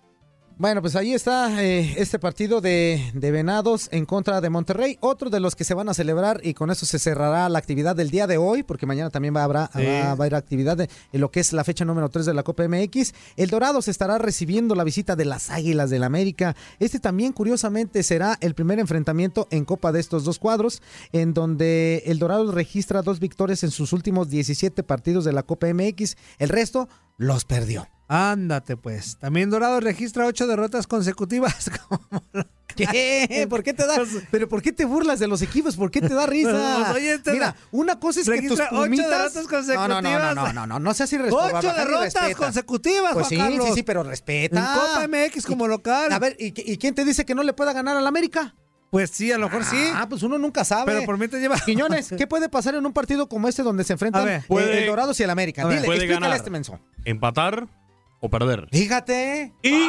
Bueno, 0.61 0.81
pues 0.83 0.97
ahí 0.97 1.15
está 1.15 1.63
eh, 1.63 1.95
este 1.99 2.19
partido 2.19 2.61
de, 2.61 3.13
de 3.15 3.31
Venados 3.31 3.89
en 3.93 4.05
contra 4.05 4.41
de 4.41 4.51
Monterrey. 4.51 4.99
Otro 5.01 5.31
de 5.31 5.39
los 5.39 5.55
que 5.55 5.63
se 5.63 5.73
van 5.73 5.89
a 5.89 5.95
celebrar 5.95 6.41
y 6.43 6.53
con 6.55 6.73
eso 6.73 6.85
se 6.85 6.99
cerrará 6.99 7.49
la 7.49 7.61
actividad 7.61 7.95
del 7.95 8.11
día 8.11 8.27
de 8.27 8.39
hoy, 8.39 8.65
porque 8.65 8.85
mañana 8.85 9.09
también 9.11 9.37
va, 9.37 9.45
habrá, 9.45 9.71
Sí. 9.73 9.85
va, 9.87 9.93
va 10.03 10.09
a 10.09 10.11
haber 10.11 10.35
actividad 10.35 10.77
de- 10.77 10.91
en 11.13 11.21
lo 11.21 11.31
que 11.31 11.39
es 11.39 11.53
la 11.53 11.63
fecha 11.63 11.85
número 11.85 12.09
3 12.09 12.27
de 12.27 12.35
la 12.35 12.43
Copa 12.43 12.65
MX. 12.65 13.15
El 13.37 13.51
Dorado 13.51 13.81
se 13.83 13.93
estará 13.93 14.19
recibiendo 14.19 14.75
la 14.75 14.83
visita 14.83 15.15
de 15.15 15.27
las 15.27 15.49
Águilas 15.51 15.91
del 15.91 16.03
América. 16.03 16.57
Este 16.81 16.99
también, 16.99 17.33
curiosamente, 17.33 18.03
será 18.03 18.37
el 18.41 18.55
primer 18.57 18.81
enfrentamiento 18.81 19.47
en 19.53 19.65
Copa 19.65 19.93
de 19.93 20.01
estos 20.01 20.25
dos 20.25 20.41
cuadros, 20.41 20.83
en 21.13 21.35
donde 21.35 22.03
el 22.07 22.19
Dorado 22.19 22.51
registra 22.51 23.03
dos 23.03 23.21
victorias 23.21 23.63
en 23.63 23.71
sus 23.71 23.93
últimos 23.93 24.29
17 24.29 24.83
partidos 24.83 25.25
de 25.25 25.33
la 25.33 25.45
Copa 25.45 25.69
MX. 25.73 26.17
El 26.41 26.49
resto 26.49 26.89
los 27.17 27.45
perdió. 27.45 27.87
Ándate 28.09 28.77
pues. 28.77 29.19
También 29.19 29.51
Dorado 29.51 29.81
registra 29.81 30.27
ocho 30.27 30.47
derrotas 30.47 30.87
consecutivas. 30.87 31.71
¿Qué? 32.75 33.47
¿Por 33.51 33.63
qué 33.65 33.75
te 33.75 33.87
da? 33.87 33.97
¿Pero 34.31 34.49
por 34.49 34.63
qué 34.63 34.73
te 34.73 34.85
burlas 34.85 35.19
de 35.19 35.27
los 35.27 35.43
equipos? 35.43 35.77
¿Por 35.77 35.91
qué 35.91 36.01
te 36.01 36.15
da 36.15 36.27
risa? 36.27 36.77
Pues, 36.87 36.91
oye, 36.97 37.19
te 37.19 37.33
Mira, 37.33 37.57
una 37.73 37.99
cosa 37.99 38.21
es 38.21 38.29
que 38.31 38.43
tus 38.43 38.61
ocho 38.61 38.69
pumitas... 38.71 39.09
derrotas 39.35 39.67
No, 39.69 39.89
no, 39.89 40.01
no, 40.01 40.01
no, 40.01 40.19
consecutivas. 40.19 40.35
no, 40.37 40.53
no, 40.53 40.67
no, 40.67 40.79
no 40.79 40.95
seas 40.95 41.13
irresponsable. 41.13 41.59
Ocho 41.69 41.77
derrotas 41.77 42.35
consecutivas, 42.37 43.13
Pues 43.15 43.27
Juan 43.27 43.29
sí, 43.29 43.37
Carlos. 43.37 43.67
sí, 43.69 43.73
sí, 43.75 43.83
pero 43.83 44.05
respeta. 44.05 44.59
En 44.61 44.81
Copa 44.81 45.09
MX 45.09 45.45
como 45.47 45.67
local. 45.67 46.13
A 46.13 46.19
ver, 46.21 46.37
¿y, 46.39 46.53
quién 46.53 46.95
te 46.95 47.05
dice 47.05 47.25
que 47.27 47.35
no 47.35 47.43
le 47.43 47.53
pueda 47.53 47.73
ganar 47.73 47.97
al 47.97 48.07
América? 48.07 48.55
Pues 48.91 49.11
sí, 49.11 49.33
a 49.33 49.39
lo 49.39 49.49
mejor 49.51 49.65
sí. 49.65 49.77
Ah, 49.95 50.09
pues 50.09 50.23
uno 50.23 50.39
nunca 50.39 50.65
sabe. 50.65 50.93
Pero 50.93 51.05
por 51.05 51.19
mí 51.19 51.27
te 51.29 51.41
lleva. 51.41 51.59
Quiñones, 51.59 52.11
¿qué 52.17 52.27
puede 52.27 52.49
pasar 52.49 52.75
en 52.77 52.87
un 52.87 52.93
partido 52.93 53.29
como 53.29 53.49
este 53.49 53.63
donde 53.63 53.85
se 53.85 53.93
enfrentan 53.95 54.23
A 54.23 54.25
ver. 54.25 54.41
eh, 54.41 54.45
Puede- 54.47 54.81
el 54.83 54.87
Dorados 54.87 55.19
y 55.21 55.25
el 55.25 55.31
América? 55.31 55.65
Ver. 55.67 55.75
Dile, 55.79 55.85
Puede 55.87 55.99
explícale 55.99 56.21
ganar. 56.21 56.33
a 56.33 56.37
este 56.37 56.49
menso. 56.51 56.79
Empatar 57.05 57.67
o 58.21 58.29
perder. 58.29 58.69
Fíjate, 58.73 59.53
Y 59.63 59.89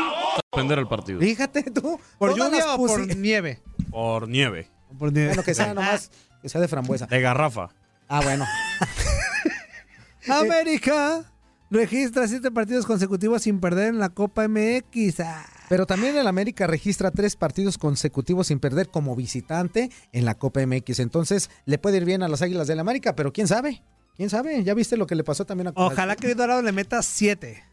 suspender 0.52 0.80
el 0.80 0.88
partido. 0.88 1.20
fíjate 1.20 1.64
tú. 1.64 2.00
¿Por 2.18 2.36
Todas 2.36 2.52
lluvia 2.52 2.66
las 2.66 2.76
o 2.76 2.78
por 2.78 3.02
pusi- 3.08 3.16
nieve? 3.18 3.62
Por 3.90 4.28
nieve. 4.28 4.70
Por 4.98 5.12
nieve. 5.14 5.30
Bueno, 5.30 5.44
que 5.44 5.54
sea 5.54 5.74
nomás, 5.74 6.12
que 6.42 6.50
sea 6.50 6.62
de 6.62 6.68
frambuesa. 6.68 7.06
De 7.06 7.22
garrafa. 7.22 7.70
Ah, 8.08 8.22
bueno. 8.24 8.46
América 10.28 11.32
registra 11.72 12.28
siete 12.28 12.52
partidos 12.52 12.86
consecutivos 12.86 13.44
sin 13.44 13.60
perder 13.60 13.88
en 13.90 14.00
la 14.00 14.10
Copa 14.10 14.48
MX. 14.48 15.20
Ah. 15.22 15.46
Pero 15.70 15.86
también 15.86 16.18
el 16.18 16.26
América 16.28 16.66
registra 16.68 17.12
tres 17.12 17.36
partidos 17.36 17.78
consecutivos 17.78 18.48
sin 18.48 18.60
perder 18.60 18.90
como 18.90 19.16
visitante 19.16 19.90
en 20.12 20.26
la 20.26 20.36
Copa 20.36 20.66
MX. 20.66 21.00
Entonces 21.00 21.50
le 21.66 21.78
puede 21.78 21.98
ir 21.98 22.06
bien 22.06 22.24
a 22.24 22.28
las 22.28 22.42
Águilas 22.42 22.68
del 22.68 22.80
América, 22.80 23.16
pero 23.16 23.32
quién 23.32 23.48
sabe. 23.48 23.84
¿Quién 24.18 24.30
sabe? 24.30 24.64
¿Ya 24.64 24.74
viste 24.74 24.98
lo 24.98 25.06
que 25.08 25.16
le 25.16 25.24
pasó 25.24 25.46
también 25.46 25.68
a 25.68 25.74
Ojalá 25.76 26.16
que 26.16 26.34
Dorado 26.36 26.62
le 26.62 26.72
meta 26.72 27.02
siete. 27.04 27.64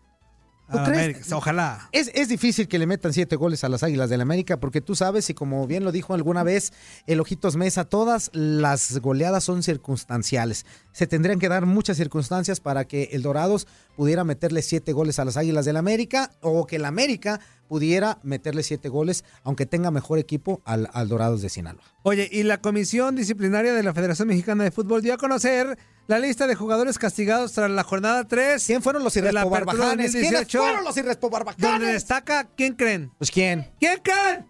¿Tú 0.70 0.78
a 0.78 0.84
crees? 0.84 1.04
América. 1.04 1.36
Ojalá. 1.36 1.88
Es, 1.92 2.10
es 2.14 2.28
difícil 2.28 2.66
que 2.66 2.78
le 2.78 2.86
metan 2.86 3.12
siete 3.12 3.36
goles 3.36 3.62
a 3.62 3.68
las 3.68 3.82
Águilas 3.82 4.10
del 4.10 4.20
América 4.20 4.58
porque 4.58 4.80
tú 4.80 4.94
sabes, 4.94 5.30
y 5.30 5.34
como 5.34 5.66
bien 5.66 5.84
lo 5.84 5.92
dijo 5.92 6.14
alguna 6.14 6.42
vez 6.42 6.72
el 7.06 7.20
Ojitos 7.20 7.56
Mesa, 7.56 7.84
todas 7.84 8.30
las 8.32 8.98
goleadas 8.98 9.44
son 9.44 9.62
circunstanciales. 9.62 10.66
Se 10.92 11.06
tendrían 11.06 11.38
que 11.38 11.48
dar 11.48 11.66
muchas 11.66 11.96
circunstancias 11.96 12.60
para 12.60 12.86
que 12.86 13.10
el 13.12 13.22
Dorados 13.22 13.66
pudiera 13.96 14.24
meterle 14.24 14.62
siete 14.62 14.92
goles 14.92 15.18
a 15.18 15.24
las 15.24 15.36
Águilas 15.36 15.64
del 15.64 15.76
América 15.76 16.30
o 16.40 16.66
que 16.66 16.76
el 16.76 16.84
América 16.84 17.40
pudiera 17.68 18.18
meterle 18.22 18.62
siete 18.62 18.88
goles, 18.88 19.24
aunque 19.42 19.66
tenga 19.66 19.90
mejor 19.90 20.18
equipo 20.20 20.60
al, 20.64 20.88
al 20.92 21.08
Dorados 21.08 21.42
de 21.42 21.48
Sinaloa. 21.48 21.82
Oye, 22.04 22.28
y 22.30 22.44
la 22.44 22.60
Comisión 22.60 23.16
Disciplinaria 23.16 23.72
de 23.72 23.82
la 23.82 23.92
Federación 23.92 24.28
Mexicana 24.28 24.62
de 24.62 24.70
Fútbol 24.70 25.02
dio 25.02 25.14
a 25.14 25.16
conocer 25.16 25.76
la 26.06 26.20
lista 26.20 26.46
de 26.46 26.54
jugadores 26.54 26.98
castigados 26.98 27.52
tras 27.52 27.68
la 27.70 27.82
jornada 27.82 28.22
3. 28.28 28.64
¿Quién 28.64 28.82
fueron 28.82 29.02
los 29.02 29.14
de 29.14 29.22
la 29.22 29.30
Irrespo 29.30 29.48
Apertura 29.56 29.74
Barbajanes? 29.78 30.12
¿Quiénes 30.12 30.30
2018, 30.30 30.58
fueron 30.62 30.84
los 30.84 30.96
Irrespo 30.96 31.30
Barbajanes? 31.30 31.70
Donde 31.72 31.86
destaca, 31.92 32.48
¿quién 32.56 32.74
creen? 32.74 33.10
Pues 33.18 33.32
quién? 33.32 33.68
¿Quién 33.80 33.98
creen? 34.00 34.46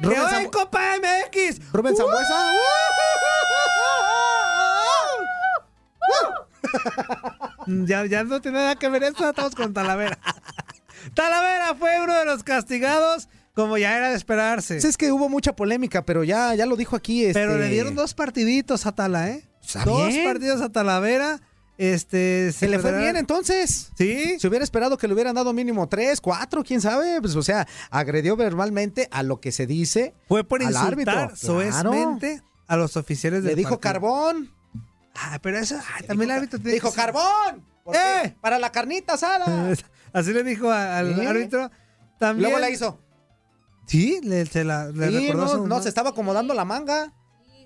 Rubén 0.00 0.16
¡Que 0.16 0.22
va 0.22 0.30
Zambu- 0.32 0.44
en 0.44 0.50
Copa 0.50 0.80
MX! 0.98 1.72
Rubén 1.72 1.96
Zambuesa. 1.96 2.50
Ya, 7.66 8.04
ya 8.04 8.24
no 8.24 8.40
tiene 8.42 8.58
nada 8.58 8.76
que 8.76 8.88
ver 8.90 9.02
esto, 9.04 9.28
estamos 9.28 9.54
con 9.54 9.72
Talavera. 9.72 10.18
Talavera 11.14 11.74
fue 11.74 12.00
uno 12.02 12.14
de 12.18 12.24
los 12.26 12.42
castigados, 12.44 13.28
como 13.54 13.78
ya 13.78 13.96
era 13.96 14.10
de 14.10 14.16
esperarse. 14.16 14.74
Pues 14.74 14.84
es 14.84 14.96
que 14.96 15.12
hubo 15.12 15.28
mucha 15.28 15.54
polémica, 15.56 16.04
pero 16.04 16.24
ya, 16.24 16.54
ya 16.54 16.66
lo 16.66 16.76
dijo 16.76 16.94
aquí. 16.96 17.26
Pero 17.32 17.52
este- 17.52 17.64
le 17.64 17.70
dieron 17.70 17.94
dos 17.94 18.14
partiditos 18.14 18.86
a 18.86 18.92
Tala, 18.92 19.30
¿eh? 19.30 19.48
Está 19.64 19.84
dos 19.84 20.08
bien. 20.08 20.24
partidos 20.24 20.60
a 20.60 20.68
Talavera. 20.70 21.40
Este, 21.76 22.52
Se 22.52 22.68
le 22.68 22.78
fue 22.78 22.96
bien 22.98 23.16
entonces. 23.16 23.90
Sí. 23.98 24.38
Se 24.38 24.46
hubiera 24.46 24.62
esperado 24.62 24.96
que 24.96 25.08
le 25.08 25.14
hubieran 25.14 25.34
dado 25.34 25.52
mínimo 25.52 25.88
tres, 25.88 26.20
cuatro, 26.20 26.62
quién 26.62 26.80
sabe. 26.80 27.20
Pues, 27.20 27.34
o 27.34 27.42
sea, 27.42 27.66
agredió 27.90 28.36
verbalmente 28.36 29.08
a 29.10 29.22
lo 29.24 29.40
que 29.40 29.50
se 29.52 29.66
dice. 29.66 30.14
Fue 30.28 30.44
por 30.44 30.60
al 30.62 30.68
insultar 30.68 31.18
árbitro. 31.18 31.36
soezmente 31.36 32.42
a 32.68 32.76
los 32.76 32.96
oficiales 32.96 33.42
del 33.42 33.52
Le 33.52 33.56
dijo 33.56 33.80
partido. 33.80 33.92
carbón. 33.92 34.50
Ah, 35.14 35.38
pero 35.40 35.58
eso, 35.58 35.76
ay, 35.94 36.06
también 36.06 36.30
el 36.30 36.36
árbitro 36.38 36.58
tiene 36.58 36.74
Dijo 36.74 36.90
que- 36.90 36.96
carbón. 36.96 37.64
¿Por 37.84 37.94
qué? 37.94 38.34
Para 38.40 38.58
la 38.58 38.70
carnita 38.72 39.14
asada. 39.14 39.72
Así 40.12 40.32
le 40.32 40.42
dijo 40.42 40.70
a- 40.70 40.98
al 40.98 41.20
árbitro. 41.26 41.70
También. 42.18 42.44
Luego 42.50 42.58
la 42.60 42.70
hizo. 42.70 43.00
Sí, 43.86 44.20
le, 44.22 44.46
se 44.46 44.64
la, 44.64 44.86
le 44.88 45.08
Sí, 45.08 45.26
recordó 45.28 45.44
no, 45.44 45.48
su 45.50 45.66
no, 45.66 45.82
se 45.82 45.88
estaba 45.88 46.10
acomodando 46.10 46.54
la 46.54 46.64
manga. 46.64 47.12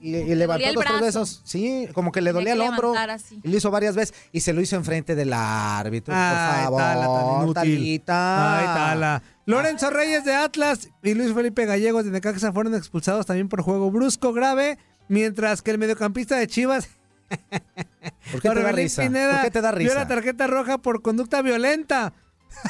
Y, 0.01 0.15
y 0.15 0.35
levantó 0.37 0.65
dos, 0.75 0.85
tres 0.85 1.01
besos. 1.01 1.43
Sí, 1.45 1.89
como 1.93 2.13
que 2.13 2.21
le 2.21 2.33
dolía 2.33 2.53
el 2.53 2.61
hombro. 2.61 2.95
Y 3.43 3.49
lo 3.49 3.57
hizo 3.57 3.71
varias 3.71 3.97
veces. 3.97 4.15
Y 4.31 4.41
se 4.41 4.53
lo 4.53 4.61
hizo 4.61 4.77
enfrente 4.77 5.15
del 5.17 5.33
árbitro. 5.33 6.15
Ay, 6.17 6.67
por 6.69 6.81
favor, 6.81 6.81
Tala, 6.81 7.07
tan 7.07 7.43
inútil. 7.43 8.03
Ay, 8.07 8.67
Tala. 8.67 9.23
Lorenzo 9.47 9.91
Reyes 9.91 10.25
de 10.25 10.35
Atlas 10.35 10.89
y 11.03 11.15
Luis 11.15 11.33
Felipe 11.35 11.67
Gallegos 11.67 12.05
de 12.05 12.11
Necaxa 12.13 12.53
fueron 12.53 12.75
expulsados 12.77 13.27
también 13.27 13.49
por 13.49 13.63
juego 13.63 13.91
brusco 13.91 14.33
grave, 14.33 14.79
mientras 15.09 15.63
que 15.63 15.71
el 15.73 15.79
mediocampista 15.79 16.37
de 16.37 16.47
Chivas, 16.47 16.89
¿Por 18.33 18.41
qué 18.43 18.49
te 18.51 18.63
da 18.63 18.73
risa? 18.73 19.03
Pineda, 19.03 19.33
¿Por 19.35 19.43
qué 19.45 19.51
te 19.51 19.61
da 19.61 19.73
vio 19.73 19.89
la 19.95 19.95
risa? 20.05 20.09
tarjeta 20.09 20.47
roja 20.47 20.79
por 20.79 21.03
conducta 21.03 21.43
violenta. 21.43 22.13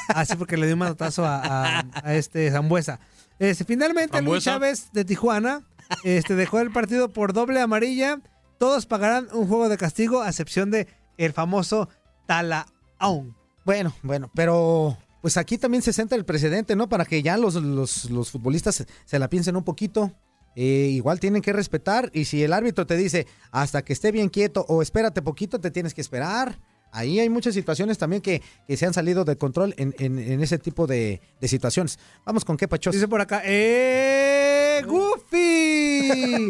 Así 0.08 0.36
porque 0.36 0.56
le 0.56 0.66
dio 0.66 0.74
un 0.74 0.80
manotazo 0.80 1.24
a, 1.24 1.40
a- 1.78 1.84
a 2.02 2.14
este 2.14 2.50
Zambuesa. 2.50 3.00
Este, 3.38 3.64
finalmente, 3.64 4.20
Luis. 4.22 4.44
Chávez 4.44 4.90
de 4.92 5.04
Tijuana 5.04 5.62
este, 6.04 6.34
dejó 6.34 6.60
el 6.60 6.70
partido 6.72 7.12
por 7.12 7.32
doble 7.32 7.60
amarilla. 7.60 8.20
Todos 8.58 8.86
pagarán 8.86 9.28
un 9.32 9.46
juego 9.46 9.68
de 9.68 9.76
castigo, 9.78 10.22
a 10.22 10.28
excepción 10.28 10.70
de 10.70 10.88
el 11.16 11.32
famoso 11.32 11.88
Talaón. 12.26 13.36
Bueno, 13.64 13.94
bueno, 14.02 14.30
pero 14.34 14.96
pues 15.20 15.36
aquí 15.36 15.58
también 15.58 15.82
se 15.82 15.92
centra 15.92 16.16
el 16.16 16.24
precedente, 16.24 16.74
¿no? 16.74 16.88
Para 16.88 17.04
que 17.04 17.22
ya 17.22 17.36
los, 17.36 17.54
los, 17.54 18.10
los 18.10 18.30
futbolistas 18.30 18.74
se, 18.74 18.86
se 19.04 19.18
la 19.18 19.28
piensen 19.28 19.56
un 19.56 19.64
poquito. 19.64 20.12
Eh, 20.60 20.88
igual 20.90 21.20
tienen 21.20 21.40
que 21.40 21.52
respetar 21.52 22.10
y 22.12 22.24
si 22.24 22.42
el 22.42 22.52
árbitro 22.52 22.84
te 22.84 22.96
dice 22.96 23.28
hasta 23.52 23.82
que 23.82 23.92
esté 23.92 24.10
bien 24.10 24.28
quieto 24.28 24.64
o 24.68 24.82
espérate 24.82 25.22
poquito, 25.22 25.60
te 25.60 25.70
tienes 25.70 25.94
que 25.94 26.00
esperar. 26.00 26.58
Ahí 26.90 27.20
hay 27.20 27.28
muchas 27.28 27.54
situaciones 27.54 27.96
también 27.98 28.22
que, 28.22 28.42
que 28.66 28.76
se 28.76 28.84
han 28.86 28.92
salido 28.94 29.24
de 29.24 29.36
control 29.36 29.74
en, 29.76 29.94
en- 30.00 30.18
en 30.18 30.42
ese 30.42 30.58
tipo 30.58 30.86
de, 30.88 31.20
de 31.40 31.46
situaciones. 31.48 31.98
Vamos 32.24 32.44
con 32.44 32.56
qué 32.56 32.66
pachos. 32.66 32.92
Dice 32.92 33.06
por 33.06 33.20
acá, 33.20 33.42
¡eh! 33.44 34.82
¡Goofy! 34.86 36.48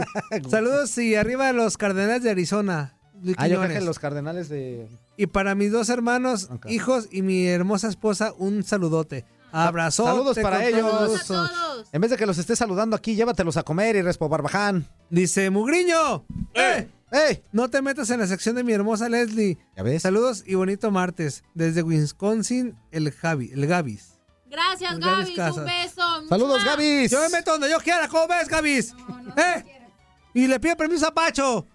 Saludos 0.49 0.97
y 0.99 1.14
arriba 1.14 1.53
los 1.53 1.77
Cardenales 1.77 2.23
de 2.23 2.31
Arizona. 2.31 2.94
Ah, 2.94 3.21
yo 3.21 3.35
creo 3.35 3.37
Quiñones. 3.62 3.79
que 3.81 3.85
los 3.85 3.99
cardenales 3.99 4.49
de... 4.49 4.87
Y 5.16 5.27
para 5.27 5.57
mis 5.57 5.73
dos 5.73 5.88
hermanos, 5.88 6.49
hijos 6.68 7.09
y 7.11 7.23
mi 7.23 7.49
hermosa 7.49 7.88
esposa, 7.88 8.33
un 8.38 8.62
saludote. 8.62 9.25
Abrazo. 9.52 10.04
Saludos 10.04 10.38
para 10.40 10.66
ellos. 10.66 11.30
En 11.92 12.00
vez 12.00 12.11
de 12.11 12.16
que 12.16 12.26
los 12.26 12.38
esté 12.38 12.54
saludando 12.56 12.96
aquí, 12.96 13.14
llévatelos 13.14 13.56
a 13.56 13.62
comer 13.62 13.96
y 13.96 14.02
respo 14.02 14.28
barbaján. 14.28 14.87
Dice 15.11 15.50
Mugriño. 15.50 16.24
¡Eh! 16.54 16.88
¡Eh! 17.12 17.42
No 17.52 17.70
te 17.70 17.80
metas 17.80 18.11
en 18.11 18.20
la 18.20 18.26
sección 18.26 18.54
de 18.56 18.64
mi 18.64 18.72
hermosa 18.72 19.08
Leslie. 19.08 19.58
¿Ya 19.76 19.82
ves? 19.82 20.02
Saludos 20.02 20.44
y 20.46 20.54
bonito 20.54 20.90
martes. 20.90 21.42
Desde 21.54 21.82
Wisconsin, 21.82 22.76
el 22.90 23.11
Javi, 23.12 23.50
el 23.52 23.66
Gavis. 23.66 24.18
Gracias, 24.50 24.98
Los 24.98 25.00
Gavis. 25.00 25.38
Un 25.56 25.64
beso. 25.64 26.28
Saludos, 26.28 26.62
¡Mua! 26.62 26.70
Gavis. 26.72 27.11
Yo 27.11 27.20
me 27.20 27.28
meto 27.30 27.52
donde 27.52 27.70
yo 27.70 27.78
quiera, 27.78 28.08
¿cómo 28.08 28.26
ves, 28.28 28.48
Gavis? 28.48 28.94
¿Eh? 29.37 29.64
Y 30.34 30.46
le 30.46 30.61
pido 30.61 30.76
permiso 30.76 31.06
a 31.06 31.14
Pacho. 31.14 31.66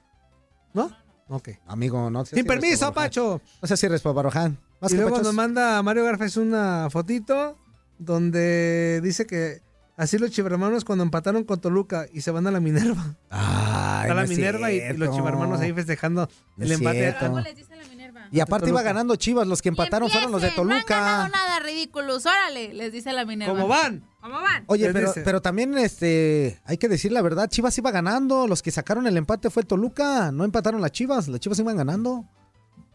¿No? 0.74 0.92
Ok. 1.30 1.50
Amigo, 1.68 2.10
no 2.10 2.26
Sin 2.26 2.46
permiso, 2.46 2.94
Pacho. 2.94 3.42
No 3.62 3.68
seas 3.68 3.82
irrespo, 3.84 4.14
barbaján. 4.14 4.60
Más 4.80 4.92
Y 4.92 4.96
que 4.96 5.02
luego 5.02 5.16
pachos. 5.18 5.28
nos 5.28 5.36
manda 5.36 5.78
a 5.78 5.84
Mario 5.84 6.04
Garfes 6.04 6.36
una 6.38 6.90
fotito 6.92 7.58
donde 8.00 9.02
dice 9.04 9.26
que 9.26 9.62
así 9.98 10.18
los 10.18 10.32
chivermanos 10.32 10.86
cuando 10.86 11.04
empataron 11.04 11.44
con 11.44 11.60
Toluca 11.62 12.06
y 12.14 12.22
se 12.22 12.32
van 12.32 12.48
a 12.48 12.52
la 12.52 12.60
Minerva. 12.60 13.16
Ay, 13.30 14.10
no 14.10 14.16
la 14.16 14.26
Minerva 14.26 14.72
y, 14.72 14.78
y 14.80 14.98
los 14.98 15.16
chivermanos 15.16 15.60
ahí 15.62 15.74
festejando 15.74 16.28
No 16.58 16.66
el 16.66 16.72
empate. 16.74 16.98
cierto. 17.00 17.26
¿Cómo 17.28 17.40
les 17.40 17.56
dice 17.56 17.76
la 17.76 17.84
Minerva? 17.88 18.28
Y 18.32 18.40
aparte 18.40 18.70
iba 18.70 18.80
Toluca. 18.80 18.94
ganando 18.94 19.16
Chivas, 19.16 19.48
los 19.48 19.62
que 19.62 19.70
empataron 19.70 20.10
fueron 20.10 20.32
los 20.32 20.42
de 20.42 20.48
Empiecen, 20.48 20.68
No 20.68 20.74
han 20.76 20.82
Toluca. 20.82 21.00
ganado 21.00 21.30
nada, 21.30 21.60
ridículos. 21.60 22.26
Órale, 22.26 22.74
les 22.74 22.92
dice 22.92 23.14
la 23.14 23.26
Minerva. 23.26 23.54
¿Cómo 23.54 23.68
van? 23.68 24.04
¿Cómo 24.22 24.42
van? 24.42 24.64
Oye, 24.68 24.92
pero, 24.92 25.14
pero 25.24 25.42
también 25.42 25.78
este 25.78 26.60
hay 26.66 26.78
que 26.78 26.88
decir 26.90 27.12
la 27.12 27.22
verdad, 27.22 27.48
Chivas 27.50 27.78
iba 27.78 27.92
ganando, 27.92 28.48
los 28.48 28.62
que 28.64 28.72
sacaron 28.72 29.06
el 29.08 29.18
empate 29.18 29.50
fue 29.50 29.64
Toluca, 29.64 30.32
no 30.32 30.44
empataron 30.46 30.82
las 30.82 30.92
Chivas, 30.92 31.28
las 31.28 31.40
Chivas 31.40 31.60
iban 31.60 31.78
ganando. 31.78 32.26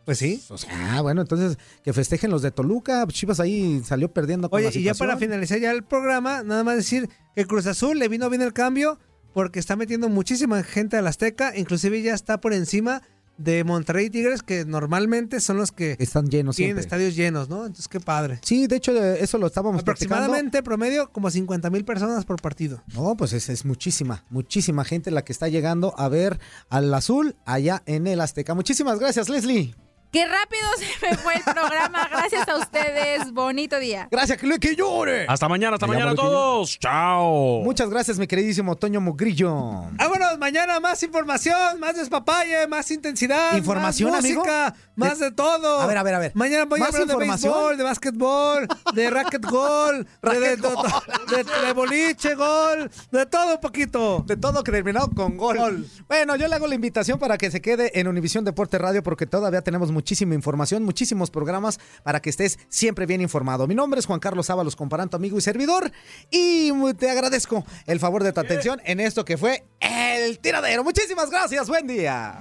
Pues 0.09 0.17
sí. 0.17 0.43
O 0.49 0.57
sea, 0.57 1.03
bueno, 1.03 1.21
entonces 1.21 1.59
que 1.85 1.93
festejen 1.93 2.31
los 2.31 2.41
de 2.41 2.51
Toluca, 2.51 3.07
Chivas 3.09 3.41
ahí 3.41 3.83
salió 3.85 4.11
perdiendo 4.11 4.49
con 4.49 4.57
Oye, 4.57 4.71
la 4.73 4.81
y 4.81 4.83
ya 4.83 4.95
para 4.95 5.19
finalizar 5.19 5.59
ya 5.59 5.71
el 5.71 5.85
programa, 5.85 6.43
nada 6.43 6.65
más 6.65 6.77
decir 6.77 7.11
que 7.37 7.45
Cruz 7.45 7.67
Azul 7.67 7.99
le 7.99 8.09
vino 8.09 8.31
bien 8.31 8.41
el 8.41 8.55
cambio 8.55 8.99
porque 9.35 9.59
está 9.59 9.77
metiendo 9.77 10.09
muchísima 10.09 10.63
gente 10.63 10.97
al 10.97 11.07
Azteca, 11.07 11.55
inclusive 11.55 12.01
ya 12.01 12.15
está 12.15 12.41
por 12.41 12.55
encima 12.55 13.03
de 13.37 13.65
Monterrey 13.65 14.09
Tigres, 14.09 14.43
que 14.43 14.65
normalmente 14.65 15.41
son 15.41 15.59
los 15.59 15.73
que 15.73 15.95
están 15.99 16.31
llenos 16.31 16.57
tienen 16.57 16.77
siempre. 16.77 16.81
estadios 16.81 17.15
llenos, 17.15 17.51
¿no? 17.51 17.67
Entonces, 17.67 17.87
qué 17.87 18.01
padre. 18.01 18.39
Sí, 18.43 18.67
de 18.67 18.77
hecho 18.77 18.93
eso 18.93 19.37
lo 19.37 19.47
estábamos 19.47 19.83
platicando. 19.83 20.15
Aproximadamente 20.15 20.63
promedio 20.63 21.13
como 21.13 21.31
50 21.31 21.69
mil 21.69 21.85
personas 21.85 22.25
por 22.25 22.41
partido. 22.41 22.83
No, 22.95 23.15
pues 23.15 23.35
es, 23.35 23.51
es 23.51 23.67
muchísima, 23.67 24.25
muchísima 24.31 24.87
gente 24.87 25.11
la 25.11 25.23
que 25.23 25.33
está 25.33 25.49
llegando 25.49 25.93
a 25.99 26.09
ver 26.09 26.41
al 26.71 26.95
azul 26.95 27.37
allá 27.45 27.83
en 27.85 28.07
el 28.07 28.23
Azteca. 28.23 28.55
Muchísimas 28.55 28.99
gracias, 28.99 29.29
Leslie. 29.29 29.75
Qué 30.11 30.27
rápido 30.27 30.67
se 30.79 31.07
me 31.07 31.17
fue 31.19 31.35
el 31.35 31.43
programa. 31.43 32.09
Gracias 32.11 32.49
a 32.49 32.57
ustedes. 32.57 33.33
Bonito 33.33 33.79
día. 33.79 34.09
Gracias, 34.11 34.39
que, 34.39 34.59
que 34.59 34.75
llore. 34.75 35.27
Hasta 35.29 35.49
mañana, 35.49 35.75
hasta 35.75 35.87
Me 35.87 35.95
mañana 35.95 36.13
a 36.13 36.15
todos. 36.15 36.79
Chao. 36.79 37.61
Muchas 37.63 37.91
gracias, 37.91 38.19
mi 38.19 38.27
queridísimo 38.27 38.75
Toño 38.77 39.01
Mugrillo. 39.01 39.51
Vámonos, 39.93 40.39
mañana 40.39 40.81
más 40.81 41.03
información, 41.03 41.79
más 41.81 41.97
despapalle, 41.97 42.67
más 42.69 42.91
intensidad. 42.91 43.57
¿Información, 43.57 44.11
más 44.11 44.21
amigo? 44.25 44.41
música, 44.41 44.75
más 44.97 45.19
de 45.19 45.31
todo. 45.31 45.81
A 45.81 45.87
ver, 45.87 45.99
a 45.99 46.03
ver, 46.03 46.15
a 46.15 46.19
ver. 46.19 46.33
Mañana 46.35 46.65
voy 46.65 46.81
a 46.81 46.85
¿Más 46.85 46.95
hablar 46.95 47.07
de 47.07 47.13
información? 47.13 47.53
béisbol, 47.53 47.77
de 47.77 47.85
básquetbol, 47.85 48.69
de 48.95 49.11
racket 49.11 49.45
gol, 49.45 50.07
de, 50.23 50.41
de, 50.41 50.57
de- 50.57 51.45
de- 51.45 51.67
de 51.67 51.73
boliche 51.75 52.35
gol, 52.35 52.91
de 53.11 53.27
todo 53.27 53.55
un 53.57 53.61
poquito. 53.61 54.25
De 54.27 54.37
todo 54.37 54.63
que 54.65 54.73
terminado 54.73 55.11
con 55.15 55.37
gol. 55.37 55.87
Bueno, 56.09 56.37
yo 56.37 56.49
le 56.49 56.55
hago 56.55 56.67
la 56.67 56.75
invitación 56.75 57.19
para 57.19 57.37
que 57.37 57.51
se 57.51 57.61
quede 57.61 57.99
en 58.01 58.09
Univisión 58.09 58.45
Deporte 58.45 58.79
Radio 58.79 59.03
porque 59.03 59.27
todavía 59.27 59.61
tenemos 59.63 59.91
muchísima 59.99 60.37
información, 60.37 60.85
muchísimos 60.85 61.29
programas 61.29 61.81
para 62.05 62.21
que 62.21 62.31
estés 62.31 62.61
siempre 62.69 63.05
bien 63.05 63.21
informado. 63.21 63.67
Mi 63.67 63.75
nombre 63.75 63.99
es 63.99 64.07
Juan 64.07 64.21
Carlos 64.21 64.49
Ábalos, 64.49 64.77
comparando 64.77 65.17
amigo 65.17 65.39
y 65.39 65.41
servidor, 65.41 65.91
y 66.31 66.71
te 66.95 67.11
agradezco 67.11 67.67
el 67.87 67.99
favor 67.99 68.23
de 68.23 68.33
tu 68.33 68.39
atención 68.39 68.81
en 68.85 69.01
esto 69.01 69.25
que 69.25 69.37
fue 69.37 69.65
El 69.81 70.39
Tiradero. 70.39 70.85
Muchísimas 70.85 71.31
gracias, 71.31 71.69
buen 71.69 71.89
día. 71.89 72.41